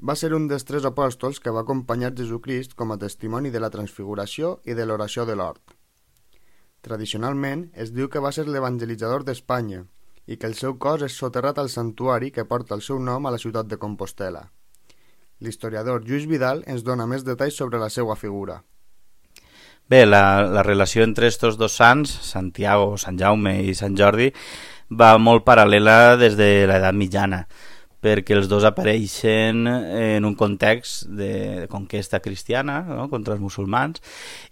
Va 0.00 0.14
ser 0.16 0.30
un 0.32 0.46
dels 0.48 0.64
tres 0.64 0.86
apòstols 0.88 1.42
que 1.44 1.52
va 1.52 1.64
acompanyar 1.66 2.14
Jesucrist 2.16 2.72
com 2.78 2.94
a 2.94 2.98
testimoni 3.02 3.50
de 3.52 3.60
la 3.60 3.68
transfiguració 3.74 4.54
i 4.64 4.76
de 4.78 4.86
l'oració 4.86 5.26
de 5.28 5.36
l'hort. 5.36 5.74
Tradicionalment 6.80 7.66
es 7.84 7.92
diu 7.92 8.08
que 8.08 8.22
va 8.24 8.32
ser 8.32 8.46
l'evangelitzador 8.48 9.26
d'Espanya 9.26 9.82
i 10.24 10.38
que 10.38 10.48
el 10.48 10.56
seu 10.56 10.78
cos 10.80 11.04
és 11.04 11.18
soterrat 11.20 11.58
al 11.60 11.68
santuari 11.68 12.30
que 12.32 12.46
porta 12.48 12.78
el 12.78 12.86
seu 12.86 13.02
nom 13.02 13.26
a 13.26 13.34
la 13.34 13.42
ciutat 13.42 13.68
de 13.68 13.76
Compostela. 13.82 14.46
L'historiador 15.40 16.04
Lluís 16.06 16.26
Vidal 16.30 16.64
ens 16.66 16.84
dona 16.86 17.06
més 17.10 17.24
detalls 17.26 17.56
sobre 17.60 17.80
la 17.80 17.90
seva 17.92 18.16
figura. 18.16 18.60
Bé, 19.90 20.04
la, 20.06 20.46
la 20.46 20.62
relació 20.62 21.02
entre 21.02 21.26
estos 21.26 21.56
dos 21.58 21.74
sants, 21.76 22.12
Santiago, 22.22 22.94
Sant 22.96 23.18
Jaume 23.18 23.56
i 23.66 23.74
Sant 23.74 23.96
Jordi, 23.98 24.30
va 24.90 25.16
molt 25.18 25.46
paral·lela 25.46 26.16
des 26.20 26.36
de 26.38 26.50
l'edat 26.66 26.96
mitjana 26.96 27.44
perquè 28.00 28.32
els 28.32 28.48
dos 28.48 28.64
apareixen 28.64 29.66
en 29.68 30.24
un 30.24 30.34
context 30.34 31.04
de 31.12 31.66
conquesta 31.68 32.20
cristiana 32.24 32.80
no? 32.88 33.08
contra 33.12 33.34
els 33.36 33.42
musulmans 33.44 34.00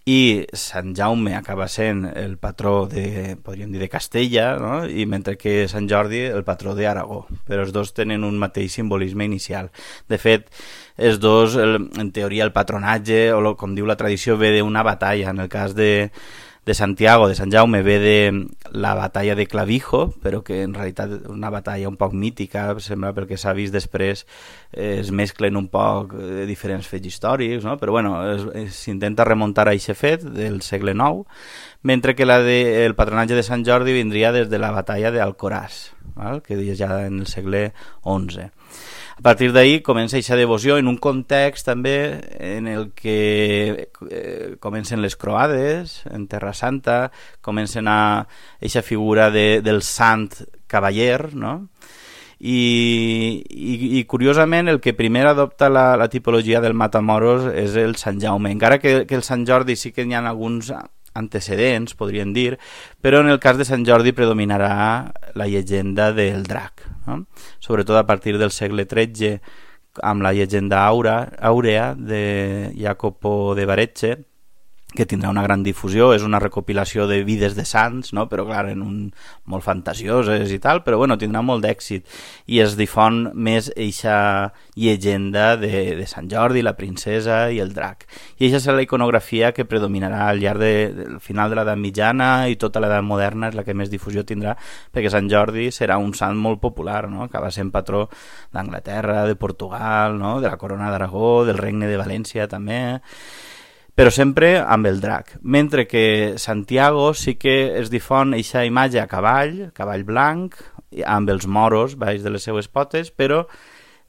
i 0.05 0.45
Sant 0.53 0.93
Jaume 0.97 1.33
acaba 1.35 1.67
sent 1.67 2.05
el 2.13 2.37
patró 2.37 2.85
de, 2.89 3.35
podríem 3.41 3.73
dir, 3.73 3.81
de 3.81 3.89
Castella 3.89 4.51
no? 4.61 4.73
i 4.85 5.07
mentre 5.09 5.35
que 5.37 5.63
Sant 5.71 5.89
Jordi 5.89 6.21
el 6.29 6.45
patró 6.45 6.75
d'Aragó 6.77 7.23
però 7.47 7.65
els 7.65 7.73
dos 7.73 7.93
tenen 7.97 8.27
un 8.27 8.37
mateix 8.37 8.77
simbolisme 8.77 9.25
inicial 9.25 9.71
de 10.09 10.21
fet, 10.21 10.45
els 10.97 11.17
dos, 11.19 11.57
el, 11.57 11.89
en 11.97 12.13
teoria 12.13 12.45
el 12.45 12.53
patronatge 12.53 13.31
o 13.33 13.55
com 13.57 13.73
diu 13.73 13.89
la 13.89 13.97
tradició 13.97 14.37
ve 14.37 14.53
d'una 14.59 14.85
batalla 14.85 15.33
en 15.33 15.41
el 15.41 15.49
cas 15.49 15.73
de 15.73 16.11
de 16.69 16.75
Santiago, 16.75 17.27
de 17.27 17.33
Sant 17.33 17.49
Jaume, 17.49 17.81
ve 17.81 17.97
de 17.97 18.47
la 18.69 18.93
batalla 18.93 19.33
de 19.33 19.47
Clavijo, 19.47 20.13
però 20.21 20.43
que 20.45 20.61
en 20.61 20.75
realitat 20.75 21.25
una 21.25 21.49
batalla 21.49 21.89
un 21.89 21.97
poc 21.97 22.13
mítica, 22.13 22.67
sembla 22.77 23.09
pel 23.17 23.25
que 23.25 23.39
s'ha 23.41 23.55
vist 23.57 23.73
després, 23.73 24.21
eh, 24.69 24.99
es 24.99 25.09
mesclen 25.09 25.57
un 25.57 25.65
poc 25.73 26.13
eh, 26.13 26.45
diferents 26.45 26.85
fets 26.85 27.09
històrics, 27.09 27.65
no? 27.65 27.73
però 27.81 27.97
bueno, 27.97 28.13
s'intenta 28.69 29.25
remuntar 29.25 29.65
a 29.65 29.73
aquest 29.73 29.97
fet 29.97 30.27
del 30.29 30.61
segle 30.61 30.93
IX, 30.93 31.25
mentre 31.81 32.13
que 32.13 32.29
la 32.29 32.37
de, 32.45 32.85
el 32.85 32.93
patronatge 32.93 33.33
de 33.33 33.47
Sant 33.49 33.65
Jordi 33.65 33.97
vindria 33.97 34.29
des 34.31 34.53
de 34.53 34.61
la 34.61 34.69
batalla 34.69 35.09
d'Alcoràs, 35.09 35.81
que 36.45 36.53
és 36.53 36.77
ja 36.77 37.01
en 37.07 37.23
el 37.23 37.27
segle 37.33 37.71
XI. 38.05 38.51
A 39.19 39.21
partir 39.21 39.49
d'ahir 39.51 39.81
comença 39.83 40.15
aquesta 40.15 40.37
devoció 40.39 40.77
en 40.79 40.87
un 40.87 40.95
context 40.95 41.65
també 41.67 42.23
en 42.39 42.69
el 42.71 42.93
que 42.95 43.89
eh, 44.07 44.55
comencen 44.63 45.01
les 45.03 45.17
croades 45.19 46.05
en 46.07 46.23
Terra 46.31 46.53
Santa, 46.55 47.11
comencen 47.43 47.89
a 47.91 47.99
aquesta 48.61 48.81
figura 48.81 49.27
de, 49.29 49.59
del 49.59 49.81
sant 49.83 50.29
cavaller, 50.71 51.33
no? 51.35 51.67
I, 52.39 53.43
i, 53.43 53.73
i 53.99 54.05
curiosament 54.07 54.71
el 54.71 54.79
que 54.79 54.95
primer 54.95 55.25
adopta 55.27 55.67
la, 55.67 55.97
la 55.99 56.07
tipologia 56.07 56.63
del 56.63 56.77
Matamoros 56.79 57.49
és 57.51 57.75
el 57.75 57.97
Sant 57.99 58.23
Jaume, 58.23 58.53
encara 58.55 58.79
que, 58.79 59.03
que 59.03 59.19
el 59.19 59.27
Sant 59.27 59.43
Jordi 59.43 59.75
sí 59.75 59.91
que 59.91 60.07
hi 60.07 60.15
ha 60.15 60.23
alguns 60.23 60.71
antecedents, 61.13 61.95
podríem 61.95 62.33
dir, 62.33 62.59
però 63.01 63.21
en 63.23 63.29
el 63.29 63.39
cas 63.39 63.57
de 63.57 63.67
Sant 63.67 63.85
Jordi 63.87 64.13
predominarà 64.15 65.11
la 65.35 65.47
llegenda 65.47 66.11
del 66.13 66.43
drac, 66.47 66.85
no? 67.07 67.25
sobretot 67.59 67.97
a 67.97 68.05
partir 68.05 68.37
del 68.37 68.51
segle 68.51 68.85
XIII 68.89 69.39
amb 70.05 70.23
la 70.23 70.33
llegenda 70.33 70.85
Aura, 70.85 71.31
Aurea 71.39 71.93
de 71.95 72.73
Jacopo 72.77 73.55
de 73.55 73.65
Baretxe, 73.65 74.17
que 74.89 75.05
tindrà 75.05 75.29
una 75.29 75.43
gran 75.45 75.61
difusió, 75.61 76.07
és 76.15 76.23
una 76.25 76.39
recopilació 76.41 77.05
de 77.05 77.19
vides 77.21 77.53
de 77.53 77.61
sants, 77.67 78.09
no? 78.17 78.25
però 78.29 78.47
clar, 78.47 78.63
en 78.71 78.81
un, 78.81 78.95
molt 79.45 79.61
fantasioses 79.61 80.49
i 80.49 80.57
tal, 80.61 80.81
però 80.81 80.97
bueno, 80.97 81.17
tindrà 81.21 81.43
molt 81.45 81.61
d'èxit 81.61 82.07
i 82.49 82.57
es 82.63 82.73
difon 82.79 83.19
més 83.37 83.69
eixa 83.77 84.49
llegenda 84.73 85.51
de, 85.61 85.93
de 85.99 86.07
Sant 86.09 86.29
Jordi, 86.31 86.63
la 86.65 86.73
princesa 86.79 87.37
i 87.53 87.59
el 87.61 87.75
drac. 87.75 88.07
I 88.39 88.47
aquesta 88.47 88.63
serà 88.63 88.79
la 88.79 88.85
iconografia 88.87 89.51
que 89.53 89.67
predominarà 89.69 90.23
al 90.25 90.41
llarg 90.41 90.63
de, 90.63 90.71
del 90.97 91.19
final 91.21 91.53
de 91.53 91.59
l'edat 91.59 91.77
mitjana 91.77 92.31
i 92.49 92.57
tota 92.57 92.81
l'edat 92.81 93.05
moderna 93.05 93.51
és 93.53 93.59
la 93.59 93.67
que 93.67 93.77
més 93.77 93.93
difusió 93.93 94.25
tindrà, 94.25 94.55
perquè 94.89 95.13
Sant 95.13 95.29
Jordi 95.29 95.67
serà 95.75 95.99
un 96.01 96.15
sant 96.17 96.39
molt 96.39 96.63
popular, 96.65 97.03
no? 97.13 97.27
acaba 97.27 97.53
sent 97.53 97.69
patró 97.69 98.07
d'Anglaterra, 98.55 99.27
de 99.29 99.37
Portugal, 99.37 100.17
no? 100.17 100.39
de 100.41 100.49
la 100.49 100.57
corona 100.57 100.89
d'Aragó, 100.89 101.45
del 101.45 101.61
regne 101.61 101.85
de 101.85 102.01
València 102.01 102.49
també, 102.49 102.81
però 103.99 104.13
sempre 104.15 104.53
amb 104.63 104.87
el 104.87 105.01
drac. 105.03 105.33
Mentre 105.43 105.83
que 105.85 106.35
Santiago 106.37 107.09
sí 107.13 107.33
que 107.35 107.77
es 107.81 107.89
difon 107.91 108.31
aquesta 108.31 108.61
imatge 108.63 109.01
a 109.01 109.09
cavall, 109.11 109.73
cavall 109.75 110.05
blanc, 110.07 110.55
amb 111.03 111.27
els 111.33 111.43
moros 111.51 111.97
baix 111.99 112.23
de 112.23 112.31
les 112.31 112.45
seues 112.47 112.69
potes, 112.71 113.09
però 113.11 113.41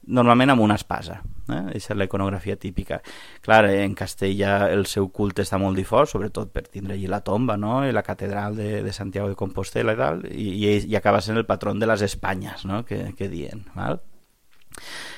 normalment 0.07 0.53
amb 0.53 0.63
una 0.63 0.77
espasa. 0.79 1.17
Eh? 1.19 1.59
Aquesta 1.73 1.91
és 1.91 1.99
la 1.99 2.07
iconografia 2.07 2.55
típica. 2.55 3.01
Clar, 3.43 3.65
en 3.67 3.91
Castella 3.99 4.69
el 4.71 4.85
seu 4.87 5.09
culte 5.11 5.43
està 5.43 5.59
molt 5.59 5.75
difós, 5.75 6.13
sobretot 6.15 6.53
per 6.55 6.69
tindre 6.69 6.95
allí 6.95 7.11
la 7.11 7.19
tomba 7.19 7.57
no? 7.59 7.81
i 7.83 7.91
la 7.91 8.05
catedral 8.07 8.55
de, 8.55 8.69
de 8.85 8.93
Santiago 8.95 9.27
de 9.27 9.35
Compostela 9.35 9.97
i 9.97 9.99
tal, 9.99 10.23
i, 10.31 10.53
i, 10.55 10.95
acaba 10.95 11.19
sent 11.19 11.35
el 11.35 11.49
patron 11.49 11.83
de 11.83 11.91
les 11.91 12.05
Espanyes, 12.07 12.63
no? 12.63 12.85
que, 12.87 13.09
que 13.19 13.27
dient. 13.27 13.67
Val? 13.75 13.99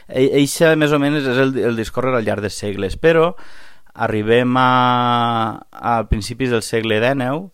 Eixa, 0.10 0.74
més 0.82 0.98
o 0.98 0.98
menys, 0.98 1.30
és 1.30 1.44
el, 1.46 1.54
el 1.62 1.78
discórrer 1.78 2.16
al 2.18 2.26
llarg 2.26 2.42
dels 2.42 2.58
segles, 2.58 2.98
però 2.98 3.36
arribem 3.94 4.56
a, 4.58 5.66
a 5.72 6.04
principis 6.10 6.50
del 6.50 6.64
segle 6.66 7.00
XIX 7.02 7.52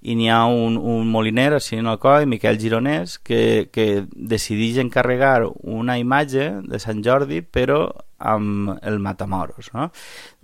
i 0.00 0.14
n'hi 0.16 0.30
ha 0.32 0.44
un, 0.48 0.78
un 0.78 1.08
moliner 1.12 1.52
a 1.54 1.60
Sinocoi, 1.60 2.24
Miquel 2.26 2.56
Gironès, 2.60 3.18
que, 3.18 3.68
que 3.72 4.06
decideix 4.14 4.78
encarregar 4.80 5.44
una 5.60 5.98
imatge 6.00 6.46
de 6.64 6.80
Sant 6.80 7.02
Jordi 7.04 7.42
però 7.42 7.82
amb 8.16 8.78
el 8.80 8.96
Matamoros. 8.98 9.68
No? 9.74 9.90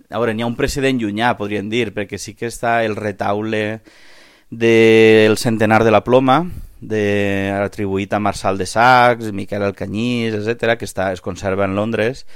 A 0.07 0.21
veure, 0.21 0.35
n'hi 0.35 0.45
ha 0.45 0.51
un 0.51 0.59
precedent 0.59 1.01
llunyà, 1.01 1.33
podríem 1.39 1.71
dir, 1.73 1.89
perquè 1.95 2.19
sí 2.21 2.35
que 2.37 2.51
està 2.51 2.83
el 2.85 2.95
retaule 2.95 3.81
del 4.49 5.35
centenar 5.41 5.81
de 5.83 5.91
la 5.91 6.03
ploma, 6.05 6.43
de, 6.79 7.49
atribuït 7.57 8.13
a 8.13 8.21
Marçal 8.21 8.61
de 8.61 8.67
Sacs, 8.69 9.33
Miquel 9.33 9.65
Alcanyís, 9.65 10.37
etc 10.37 10.77
que 10.77 10.85
està, 10.85 11.09
es 11.11 11.23
conserva 11.25 11.65
en 11.65 11.75
Londres, 11.75 12.27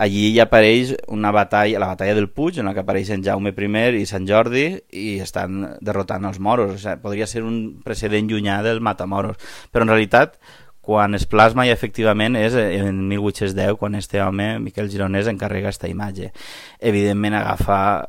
allí 0.00 0.30
hi 0.32 0.40
apareix 0.40 0.94
una 1.12 1.30
batalla, 1.30 1.78
la 1.82 1.90
batalla 1.92 2.14
del 2.16 2.30
Puig, 2.32 2.58
en 2.58 2.70
la 2.70 2.72
que 2.72 2.80
apareixen 2.80 3.24
Jaume 3.24 3.52
I 3.52 4.00
i 4.00 4.06
Sant 4.06 4.26
Jordi 4.26 4.80
i 4.92 5.20
estan 5.20 5.76
derrotant 5.80 6.24
els 6.24 6.40
moros. 6.40 6.72
O 6.74 6.78
sigui, 6.78 6.96
podria 7.02 7.26
ser 7.26 7.42
un 7.44 7.82
precedent 7.84 8.30
llunyà 8.30 8.62
dels 8.62 8.80
matamoros. 8.80 9.36
Però 9.70 9.84
en 9.84 9.92
realitat, 9.92 10.38
quan 10.80 11.14
es 11.14 11.26
plasma 11.26 11.66
i 11.66 11.70
efectivament 11.70 12.36
és 12.36 12.56
en 12.56 13.08
1810 13.08 13.76
quan 13.76 13.94
este 13.94 14.22
home, 14.22 14.58
Miquel 14.58 14.88
Gironès, 14.88 15.28
encarrega 15.28 15.68
aquesta 15.68 15.88
imatge. 15.88 16.32
Evidentment 16.80 17.36
agafa 17.36 18.08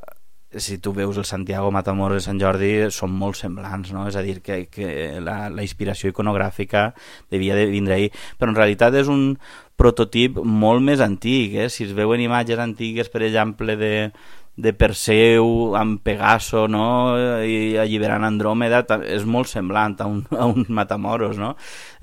si 0.55 0.77
tu 0.79 0.93
veus 0.93 1.17
el 1.17 1.25
Santiago 1.25 1.71
Matamoros 1.71 2.17
de 2.17 2.25
Sant 2.25 2.39
Jordi 2.39 2.71
són 2.91 3.13
molt 3.15 3.39
semblants, 3.39 3.93
no? 3.95 4.07
és 4.09 4.17
a 4.19 4.23
dir, 4.23 4.41
que, 4.43 4.65
que 4.67 5.19
la, 5.23 5.47
la 5.49 5.63
inspiració 5.63 6.11
iconogràfica 6.11 6.89
devia 7.31 7.55
de 7.55 7.69
vindre 7.71 7.95
ahir, 7.95 8.09
però 8.37 8.51
en 8.51 8.59
realitat 8.59 8.95
és 8.99 9.11
un 9.11 9.37
prototip 9.81 10.37
molt 10.45 10.85
més 10.85 11.01
antic, 11.01 11.57
eh? 11.65 11.71
si 11.73 11.87
es 11.89 11.97
veuen 11.97 12.21
imatges 12.21 12.61
antigues, 12.61 13.09
per 13.09 13.25
exemple, 13.25 13.75
de, 13.79 14.11
de 14.55 14.73
Perseu 14.73 15.75
amb 15.79 16.01
Pegaso 16.03 16.65
no? 16.67 17.15
i 17.47 17.77
alliberant 17.79 18.25
Andròmeda 18.27 18.83
és 19.07 19.23
molt 19.25 19.49
semblant 19.49 19.95
a 20.03 20.07
un, 20.11 20.21
a 20.35 20.47
un 20.49 20.65
Matamoros 20.69 21.39
no? 21.39 21.53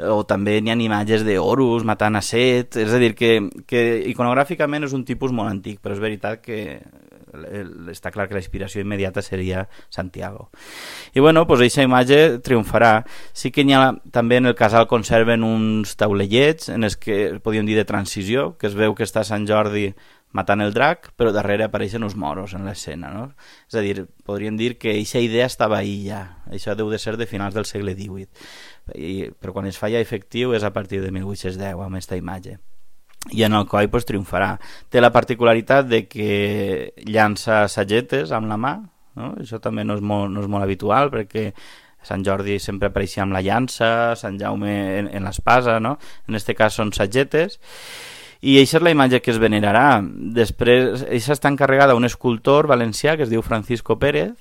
o 0.08 0.22
també 0.28 0.58
n'hi 0.60 0.72
ha 0.72 0.78
imatges 0.88 1.26
d'Horus 1.28 1.84
matant 1.88 2.18
a 2.18 2.24
Set 2.24 2.80
és 2.80 2.94
a 2.94 3.00
dir 3.02 3.12
que, 3.18 3.36
que 3.68 3.84
iconogràficament 4.10 4.88
és 4.88 4.96
un 4.96 5.04
tipus 5.04 5.34
molt 5.34 5.52
antic 5.52 5.82
però 5.84 5.94
és 5.94 6.02
veritat 6.02 6.42
que 6.42 6.80
està 7.92 8.12
clar 8.14 8.28
que 8.28 8.36
la 8.36 8.42
inspiració 8.42 8.82
immediata 8.82 9.22
seria 9.22 9.66
Santiago. 9.88 10.50
I 11.14 11.20
bueno, 11.20 11.46
pues 11.46 11.60
aquesta 11.60 11.86
imatge 11.86 12.20
triomfarà. 12.44 13.04
Sí 13.32 13.50
que 13.54 13.66
ha, 13.74 13.92
també 14.12 14.38
en 14.38 14.46
el 14.46 14.54
casal 14.58 14.88
conserven 14.88 15.44
uns 15.44 15.96
taulellets 15.96 16.68
en 16.74 16.84
els 16.84 16.96
que 16.96 17.38
podríem 17.42 17.66
dir 17.66 17.76
de 17.76 17.88
transició, 17.88 18.54
que 18.58 18.68
es 18.68 18.78
veu 18.78 18.94
que 18.94 19.06
està 19.06 19.24
Sant 19.24 19.46
Jordi 19.48 19.92
matant 20.36 20.60
el 20.60 20.74
drac, 20.76 21.12
però 21.16 21.32
darrere 21.32 21.64
apareixen 21.64 22.04
uns 22.04 22.16
moros 22.16 22.52
en 22.54 22.66
l'escena, 22.68 23.10
no? 23.14 23.30
És 23.68 23.78
a 23.80 23.84
dir, 23.84 24.04
podríem 24.28 24.58
dir 24.60 24.74
que 24.76 24.92
aquesta 24.92 25.22
idea 25.24 25.46
estava 25.48 25.78
ahí 25.78 26.02
ja, 26.04 26.42
això 26.52 26.76
deu 26.76 26.90
de 26.92 27.00
ser 27.00 27.16
de 27.16 27.26
finals 27.26 27.56
del 27.56 27.64
segle 27.64 27.96
XVIII, 27.96 28.28
I, 28.94 29.14
però 29.40 29.56
quan 29.56 29.68
es 29.68 29.80
fa 29.80 29.88
ja 29.92 30.02
efectiu 30.04 30.52
és 30.56 30.64
a 30.64 30.72
partir 30.72 31.00
de 31.00 31.12
1810, 31.12 31.80
amb 31.80 31.96
aquesta 31.96 32.20
imatge 32.20 32.58
i 33.32 33.42
en 33.44 33.54
el 33.54 33.66
coll 33.68 33.90
pues, 33.92 34.06
triomfarà. 34.08 34.54
Té 34.90 35.02
la 35.02 35.12
particularitat 35.14 35.88
de 35.88 36.04
que 36.08 36.94
llança 37.06 37.66
sagetes 37.68 38.32
amb 38.32 38.50
la 38.50 38.58
mà, 38.60 38.74
no? 39.18 39.34
això 39.42 39.60
també 39.62 39.84
no 39.84 39.98
és 39.98 40.04
molt, 40.04 40.32
no 40.32 40.44
és 40.44 40.50
molt 40.50 40.64
habitual 40.64 41.12
perquè 41.14 41.50
Sant 42.08 42.22
Jordi 42.24 42.60
sempre 42.62 42.88
apareixia 42.88 43.24
amb 43.24 43.34
la 43.34 43.42
llança, 43.42 44.14
Sant 44.16 44.38
Jaume 44.40 44.70
en, 45.00 45.08
en 45.12 45.26
l'espasa, 45.26 45.78
no? 45.82 45.96
en 46.28 46.38
aquest 46.38 46.54
cas 46.56 46.78
són 46.78 46.94
sagetes, 46.96 47.58
i 48.40 48.54
això 48.60 48.78
és 48.78 48.84
la 48.86 48.92
imatge 48.94 49.18
que 49.20 49.32
es 49.34 49.40
venerarà. 49.42 49.98
Després, 50.38 51.02
això 51.10 51.34
està 51.34 51.50
encarregada 51.50 51.96
un 51.98 52.06
escultor 52.06 52.68
valencià 52.70 53.16
que 53.18 53.26
es 53.26 53.32
diu 53.32 53.42
Francisco 53.42 53.98
Pérez, 53.98 54.36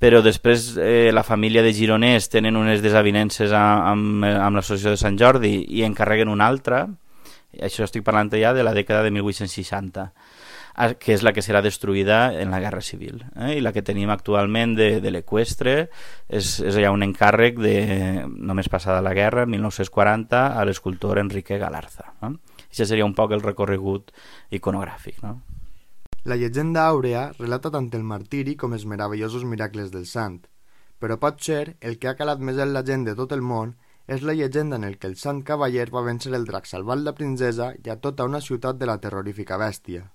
però 0.00 0.22
després 0.24 0.70
eh, 0.80 1.10
la 1.12 1.22
família 1.22 1.60
de 1.60 1.74
Gironès 1.76 2.30
tenen 2.32 2.56
unes 2.56 2.80
desavinences 2.80 3.52
amb, 3.52 4.24
amb 4.24 4.56
l'associació 4.56 4.94
de 4.96 5.02
Sant 5.02 5.20
Jordi 5.20 5.58
i 5.68 5.84
encarreguen 5.84 6.32
una 6.32 6.48
altra, 6.48 6.86
això 7.58 7.84
estic 7.84 8.04
parlant 8.06 8.30
ja 8.30 8.52
de 8.54 8.62
la 8.62 8.74
dècada 8.76 9.02
de 9.02 9.10
1860 9.10 10.10
que 11.00 11.12
és 11.12 11.22
la 11.26 11.32
que 11.34 11.42
serà 11.44 11.60
destruïda 11.60 12.30
en 12.40 12.50
la 12.54 12.60
Guerra 12.62 12.80
Civil. 12.80 13.24
Eh? 13.36 13.58
I 13.58 13.60
la 13.60 13.72
que 13.74 13.82
tenim 13.84 14.10
actualment 14.10 14.76
de, 14.78 14.88
de 15.02 15.10
l'Equestre 15.12 15.74
és, 16.28 16.52
és 16.62 16.78
ja 16.78 16.92
un 16.94 17.02
encàrrec 17.04 17.58
de, 17.60 17.74
només 18.30 18.70
passada 18.72 19.02
la 19.04 19.12
guerra, 19.12 19.46
1940, 19.50 20.40
a 20.56 20.64
l'escultor 20.64 21.20
Enrique 21.20 21.58
Galarza. 21.58 22.14
No? 22.22 22.36
Això 22.70 22.86
seria 22.86 23.04
un 23.04 23.16
poc 23.18 23.34
el 23.34 23.44
recorregut 23.44 24.14
iconogràfic. 24.56 25.20
No? 25.26 25.40
La 26.24 26.36
llegenda 26.36 26.86
àurea 26.86 27.30
relata 27.38 27.72
tant 27.72 27.90
el 27.96 28.06
martiri 28.06 28.56
com 28.56 28.74
els 28.76 28.86
meravellosos 28.86 29.44
miracles 29.44 29.90
del 29.92 30.06
sant, 30.06 30.42
però 31.00 31.16
pot 31.20 31.40
ser 31.40 31.76
el 31.80 31.98
que 31.98 32.10
ha 32.10 32.16
calat 32.16 32.40
més 32.44 32.60
en 32.60 32.74
la 32.74 32.84
gent 32.86 33.06
de 33.08 33.16
tot 33.16 33.32
el 33.32 33.40
món 33.40 33.74
és 34.10 34.24
la 34.26 34.34
llegenda 34.34 34.74
en 34.74 34.84
el 34.86 34.96
que 34.98 35.06
el 35.06 35.12
sant 35.18 35.44
cavaller 35.46 35.84
va 35.94 36.00
vèncer 36.02 36.32
el 36.34 36.46
drac 36.46 36.64
salvant 36.66 37.04
la 37.06 37.12
princesa 37.18 37.68
i 37.78 37.90
a 37.92 37.94
tota 38.06 38.24
una 38.26 38.40
ciutat 38.42 38.78
de 38.78 38.86
la 38.90 38.96
terrorífica 39.04 39.58
bèstia. 39.60 40.08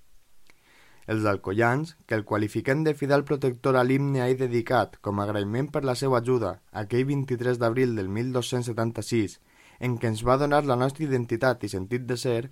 Els 1.14 1.28
alcoians, 1.32 1.94
que 2.06 2.18
el 2.18 2.26
qualifiquen 2.32 2.84
de 2.84 2.94
fidel 3.02 3.24
protector 3.30 3.78
a 3.80 3.84
l'himne 3.88 4.20
ahir 4.22 4.36
dedicat 4.42 4.98
com 5.08 5.22
a 5.22 5.28
agraïment 5.28 5.70
per 5.72 5.86
la 5.88 5.96
seva 5.96 6.20
ajuda 6.20 6.52
aquell 6.82 7.06
23 7.12 7.62
d'abril 7.62 7.94
del 7.96 8.10
1276, 8.10 9.38
en 9.80 9.96
què 10.02 10.12
ens 10.12 10.26
va 10.28 10.36
donar 10.42 10.66
la 10.66 10.76
nostra 10.82 11.06
identitat 11.06 11.64
i 11.64 11.70
sentit 11.72 12.04
de 12.10 12.18
ser, 12.18 12.50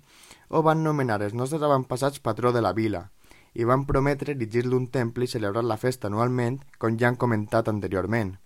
o 0.48 0.62
van 0.62 0.80
nomenar 0.86 1.20
els 1.26 1.34
nostres 1.34 1.66
avantpassats 1.66 2.24
patró 2.24 2.54
de 2.56 2.62
la 2.64 2.72
vila, 2.72 3.10
i 3.52 3.68
van 3.68 3.84
prometre 3.90 4.32
erigir-li 4.32 4.80
un 4.80 4.88
temple 4.96 5.28
i 5.28 5.34
celebrar 5.34 5.66
la 5.68 5.76
festa 5.76 6.08
anualment, 6.08 6.62
com 6.78 6.96
ja 6.96 7.10
han 7.12 7.20
comentat 7.20 7.68
anteriorment. 7.68 8.38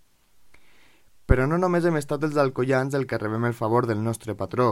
Però 1.29 1.45
no 1.45 1.59
només 1.61 1.85
hem 1.85 1.99
estat 1.99 2.23
els 2.25 2.38
alcoians 2.41 2.95
el 2.97 3.05
que 3.09 3.19
rebem 3.21 3.45
el 3.45 3.57
favor 3.57 3.87
del 3.87 4.01
nostre 4.05 4.35
patró. 4.35 4.69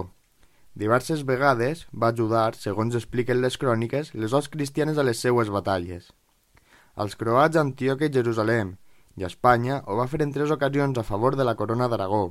Diverses 0.82 1.24
vegades 1.28 1.82
va 1.92 2.08
ajudar, 2.14 2.54
segons 2.56 2.96
expliquen 2.96 3.42
les 3.42 3.58
cròniques, 3.60 4.14
les 4.14 4.32
hosts 4.32 4.52
cristianes 4.54 4.96
a 4.96 5.04
les 5.04 5.20
seues 5.20 5.52
batalles. 5.52 6.08
Els 7.04 7.16
croats 7.20 7.56
a 7.56 7.64
Antioquia 7.66 8.08
i 8.08 8.14
Jerusalem, 8.14 8.72
i 9.20 9.24
a 9.24 9.30
Espanya 9.32 9.82
ho 9.84 9.98
va 10.00 10.08
fer 10.08 10.22
en 10.24 10.32
tres 10.32 10.52
ocasions 10.56 10.96
a 10.96 11.04
favor 11.04 11.36
de 11.36 11.44
la 11.44 11.56
corona 11.60 11.88
d'Aragó, 11.92 12.24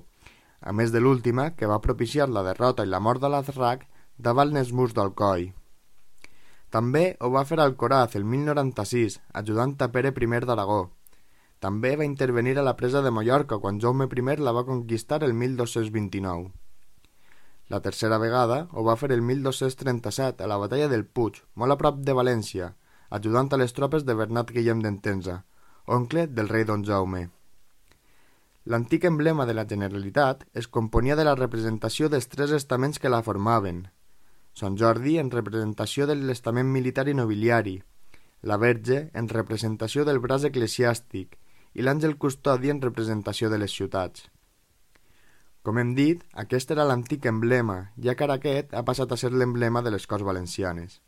a 0.61 0.73
més 0.73 0.93
de 0.93 1.01
l'última, 1.01 1.51
que 1.53 1.69
va 1.69 1.81
propiciar 1.85 2.29
la 2.29 2.45
derrota 2.49 2.85
i 2.85 2.89
la 2.89 3.01
mort 3.07 3.21
de 3.21 3.29
l'Azrac 3.29 3.85
davant 4.17 4.57
els 4.57 4.73
murs 4.73 4.97
d'Alcoi. 4.97 5.51
També 6.73 7.05
ho 7.21 7.29
va 7.29 7.45
fer 7.45 7.61
al 7.61 7.77
Coraz 7.77 8.17
el 8.17 8.25
1096, 8.25 9.19
ajudant 9.41 9.77
a 9.79 9.91
Pere 9.93 10.09
I 10.09 10.45
d'Aragó, 10.49 10.81
també 11.59 11.95
va 11.95 12.05
intervenir 12.05 12.57
a 12.59 12.63
la 12.63 12.75
presa 12.75 13.01
de 13.01 13.11
Mallorca 13.11 13.57
quan 13.59 13.79
Jaume 13.79 14.05
I 14.05 14.35
la 14.37 14.51
va 14.51 14.65
conquistar 14.65 15.23
el 15.23 15.33
1229. 15.33 16.51
La 17.67 17.81
tercera 17.81 18.17
vegada 18.17 18.67
ho 18.73 18.83
va 18.83 18.95
fer 18.95 19.11
el 19.11 19.21
1237 19.21 20.43
a 20.43 20.47
la 20.47 20.57
batalla 20.57 20.87
del 20.87 21.05
Puig, 21.05 21.41
molt 21.55 21.71
a 21.71 21.77
prop 21.77 21.97
de 22.05 22.13
València, 22.13 22.75
ajudant 23.09 23.49
a 23.51 23.57
les 23.57 23.73
tropes 23.73 24.05
de 24.05 24.13
Bernat 24.13 24.51
Guillem 24.51 24.81
d'Entenza, 24.83 25.43
oncle 25.87 26.27
del 26.27 26.49
rei 26.49 26.65
Don 26.65 26.83
Jaume. 26.85 27.29
L'antic 28.65 29.05
emblema 29.05 29.45
de 29.45 29.53
la 29.53 29.65
Generalitat 29.65 30.45
es 30.53 30.67
componia 30.67 31.15
de 31.15 31.23
la 31.23 31.35
representació 31.35 32.09
dels 32.09 32.27
tres 32.27 32.51
estaments 32.51 32.99
que 32.99 33.09
la 33.09 33.23
formaven. 33.23 33.87
Sant 34.53 34.77
Jordi 34.77 35.17
en 35.17 35.31
representació 35.31 36.05
de 36.05 36.15
l'estament 36.15 36.69
militar 36.69 37.07
i 37.09 37.13
nobiliari, 37.13 37.79
la 38.41 38.57
Verge 38.57 39.09
en 39.13 39.29
representació 39.29 40.05
del 40.05 40.21
braç 40.21 40.45
eclesiàstic 40.49 41.37
i 41.75 41.83
l'àngel 41.83 42.15
custodi 42.17 42.71
en 42.71 42.81
representació 42.81 43.51
de 43.51 43.59
les 43.61 43.75
ciutats. 43.75 44.29
Com 45.65 45.79
hem 45.81 45.95
dit, 45.97 46.21
aquest 46.41 46.71
era 46.75 46.85
l'antic 46.85 47.25
emblema, 47.29 47.77
ja 47.97 48.13
que 48.15 48.23
ara 48.25 48.37
aquest 48.39 48.73
ha 48.73 48.85
passat 48.87 49.11
a 49.11 49.17
ser 49.17 49.31
l'emblema 49.33 49.81
de 49.81 49.91
les 49.95 50.05
Corts 50.07 50.25
Valencianes. 50.27 50.99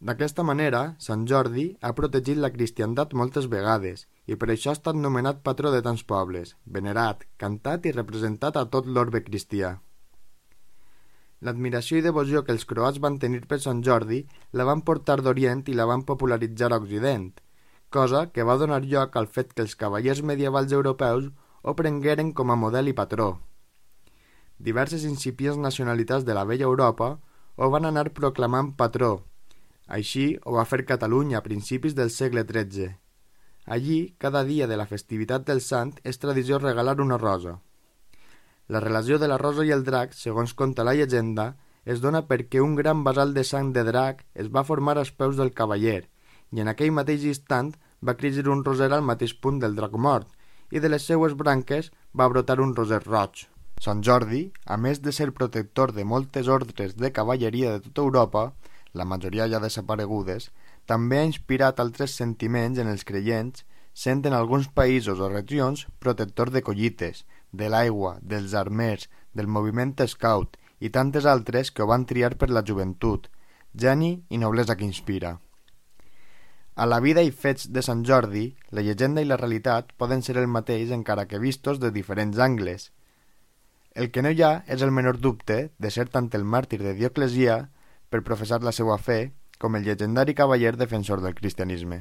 D'aquesta 0.00 0.44
manera, 0.48 0.82
Sant 1.06 1.26
Jordi 1.28 1.66
ha 1.84 1.92
protegit 1.96 2.38
la 2.40 2.52
cristiandat 2.52 3.12
moltes 3.20 3.50
vegades 3.52 4.06
i 4.32 4.36
per 4.40 4.48
això 4.52 4.72
ha 4.72 4.78
estat 4.78 4.96
nomenat 4.96 5.42
patró 5.48 5.72
de 5.74 5.82
tants 5.84 6.06
pobles, 6.12 6.54
venerat, 6.64 7.26
cantat 7.36 7.88
i 7.88 7.92
representat 7.96 8.56
a 8.56 8.64
tot 8.76 8.88
l'orbe 8.88 9.20
cristià. 9.26 9.74
L'admiració 11.44 11.98
i 12.00 12.04
devoció 12.04 12.44
que 12.44 12.52
els 12.56 12.64
croats 12.68 13.00
van 13.04 13.18
tenir 13.20 13.42
per 13.50 13.60
Sant 13.64 13.84
Jordi 13.84 14.22
la 14.56 14.64
van 14.68 14.80
portar 14.88 15.20
d'Orient 15.20 15.64
i 15.72 15.76
la 15.76 15.88
van 15.88 16.04
popularitzar 16.08 16.72
a 16.72 16.80
Occident, 16.80 17.30
cosa 17.90 18.30
que 18.32 18.44
va 18.46 18.56
donar 18.56 18.84
lloc 18.86 19.16
al 19.16 19.26
fet 19.26 19.52
que 19.52 19.64
els 19.66 19.74
cavallers 19.76 20.22
medievals 20.30 20.72
europeus 20.72 21.26
ho 21.62 21.74
prengueren 21.76 22.32
com 22.32 22.50
a 22.50 22.56
model 22.56 22.88
i 22.88 22.94
patró. 22.96 23.28
Diverses 24.58 25.04
incipients 25.08 25.58
nacionalitats 25.58 26.24
de 26.24 26.36
la 26.36 26.44
vella 26.48 26.68
Europa 26.70 27.10
ho 27.56 27.70
van 27.74 27.88
anar 27.88 28.12
proclamant 28.16 28.72
patró. 28.76 29.10
Així 29.86 30.26
ho 30.44 30.54
va 30.56 30.66
fer 30.72 30.86
Catalunya 30.88 31.40
a 31.40 31.46
principis 31.46 31.96
del 31.98 32.12
segle 32.14 32.46
XIII. 32.46 32.94
Allí, 33.66 33.98
cada 34.18 34.44
dia 34.44 34.66
de 34.70 34.76
la 34.78 34.86
festivitat 34.86 35.44
del 35.48 35.60
sant 35.60 35.92
és 36.04 36.22
tradició 36.22 36.60
regalar 36.62 37.00
una 37.00 37.18
rosa. 37.18 37.58
La 38.68 38.80
relació 38.80 39.18
de 39.18 39.28
la 39.28 39.38
rosa 39.38 39.66
i 39.66 39.74
el 39.74 39.82
drac, 39.84 40.14
segons 40.14 40.54
conta 40.54 40.86
la 40.86 40.94
llegenda, 40.94 41.56
es 41.84 42.00
dona 42.00 42.22
perquè 42.28 42.62
un 42.62 42.76
gran 42.78 43.02
basal 43.04 43.34
de 43.34 43.44
sang 43.44 43.72
de 43.74 43.84
drac 43.84 44.24
es 44.34 44.48
va 44.54 44.64
formar 44.64 44.96
als 44.98 45.10
peus 45.10 45.36
del 45.36 45.52
cavaller 45.52 46.04
i 46.52 46.60
en 46.62 46.70
aquell 46.72 46.92
mateix 46.96 47.24
instant 47.28 47.72
va 48.02 48.16
créixer 48.20 48.46
un 48.48 48.64
roser 48.64 48.90
al 48.92 49.06
mateix 49.06 49.34
punt 49.34 49.60
del 49.62 49.76
drac 49.78 49.96
mort, 50.08 50.28
i 50.70 50.80
de 50.80 50.88
les 50.90 51.06
seues 51.06 51.34
branques 51.34 51.90
va 52.16 52.28
brotar 52.32 52.60
un 52.60 52.74
roser 52.76 53.00
roig. 53.06 53.46
Sant 53.80 54.02
Jordi, 54.06 54.42
a 54.66 54.76
més 54.76 55.00
de 55.00 55.12
ser 55.12 55.30
protector 55.32 55.92
de 55.96 56.04
moltes 56.04 56.48
ordres 56.48 56.96
de 56.96 57.10
cavalleria 57.16 57.72
de 57.72 57.80
tota 57.86 58.04
Europa, 58.06 58.42
la 58.92 59.06
majoria 59.12 59.48
ja 59.48 59.60
desaparegudes, 59.62 60.50
també 60.86 61.20
ha 61.20 61.28
inspirat 61.28 61.80
altres 61.80 62.16
sentiments 62.20 62.78
en 62.78 62.90
els 62.92 63.06
creients, 63.08 63.64
sent 63.94 64.24
en 64.26 64.34
alguns 64.36 64.68
països 64.68 65.20
o 65.20 65.28
regions 65.32 65.86
protector 65.98 66.50
de 66.50 66.62
collites, 66.66 67.24
de 67.52 67.68
l'aigua, 67.68 68.18
dels 68.22 68.54
armers, 68.54 69.08
del 69.34 69.46
moviment 69.46 69.94
scout 70.06 70.56
i 70.80 70.90
tantes 70.90 71.26
altres 71.26 71.70
que 71.70 71.82
ho 71.82 71.90
van 71.90 72.06
triar 72.06 72.34
per 72.36 72.50
la 72.50 72.64
joventut, 72.66 73.28
geni 73.74 74.12
i 74.30 74.38
noblesa 74.38 74.76
que 74.76 74.84
inspira. 74.84 75.38
A 76.80 76.86
la 76.88 76.98
vida 77.04 77.20
i 77.20 77.28
fets 77.28 77.66
de 77.76 77.82
Sant 77.84 78.06
Jordi, 78.08 78.46
la 78.72 78.80
llegenda 78.80 79.20
i 79.20 79.26
la 79.28 79.36
realitat 79.36 79.90
poden 80.00 80.22
ser 80.24 80.38
el 80.40 80.46
mateix 80.48 80.94
encara 80.96 81.26
que 81.28 81.40
vistos 81.42 81.80
de 81.82 81.90
diferents 81.92 82.38
angles. 82.40 82.86
El 83.92 84.08
que 84.14 84.22
no 84.24 84.30
hi 84.32 84.40
ha 84.46 84.52
és 84.76 84.80
el 84.86 84.94
menor 84.98 85.18
dubte 85.26 85.58
de 85.76 85.90
ser 85.96 86.06
tant 86.14 86.30
el 86.38 86.46
màrtir 86.54 86.78
de 86.80 86.94
Dioclesia 87.02 87.58
per 88.08 88.22
professar 88.30 88.62
la 88.64 88.72
seva 88.72 88.96
fe 88.96 89.18
com 89.60 89.76
el 89.76 89.84
llegendari 89.84 90.32
cavaller 90.38 90.72
defensor 90.80 91.20
del 91.20 91.36
cristianisme. 91.42 92.00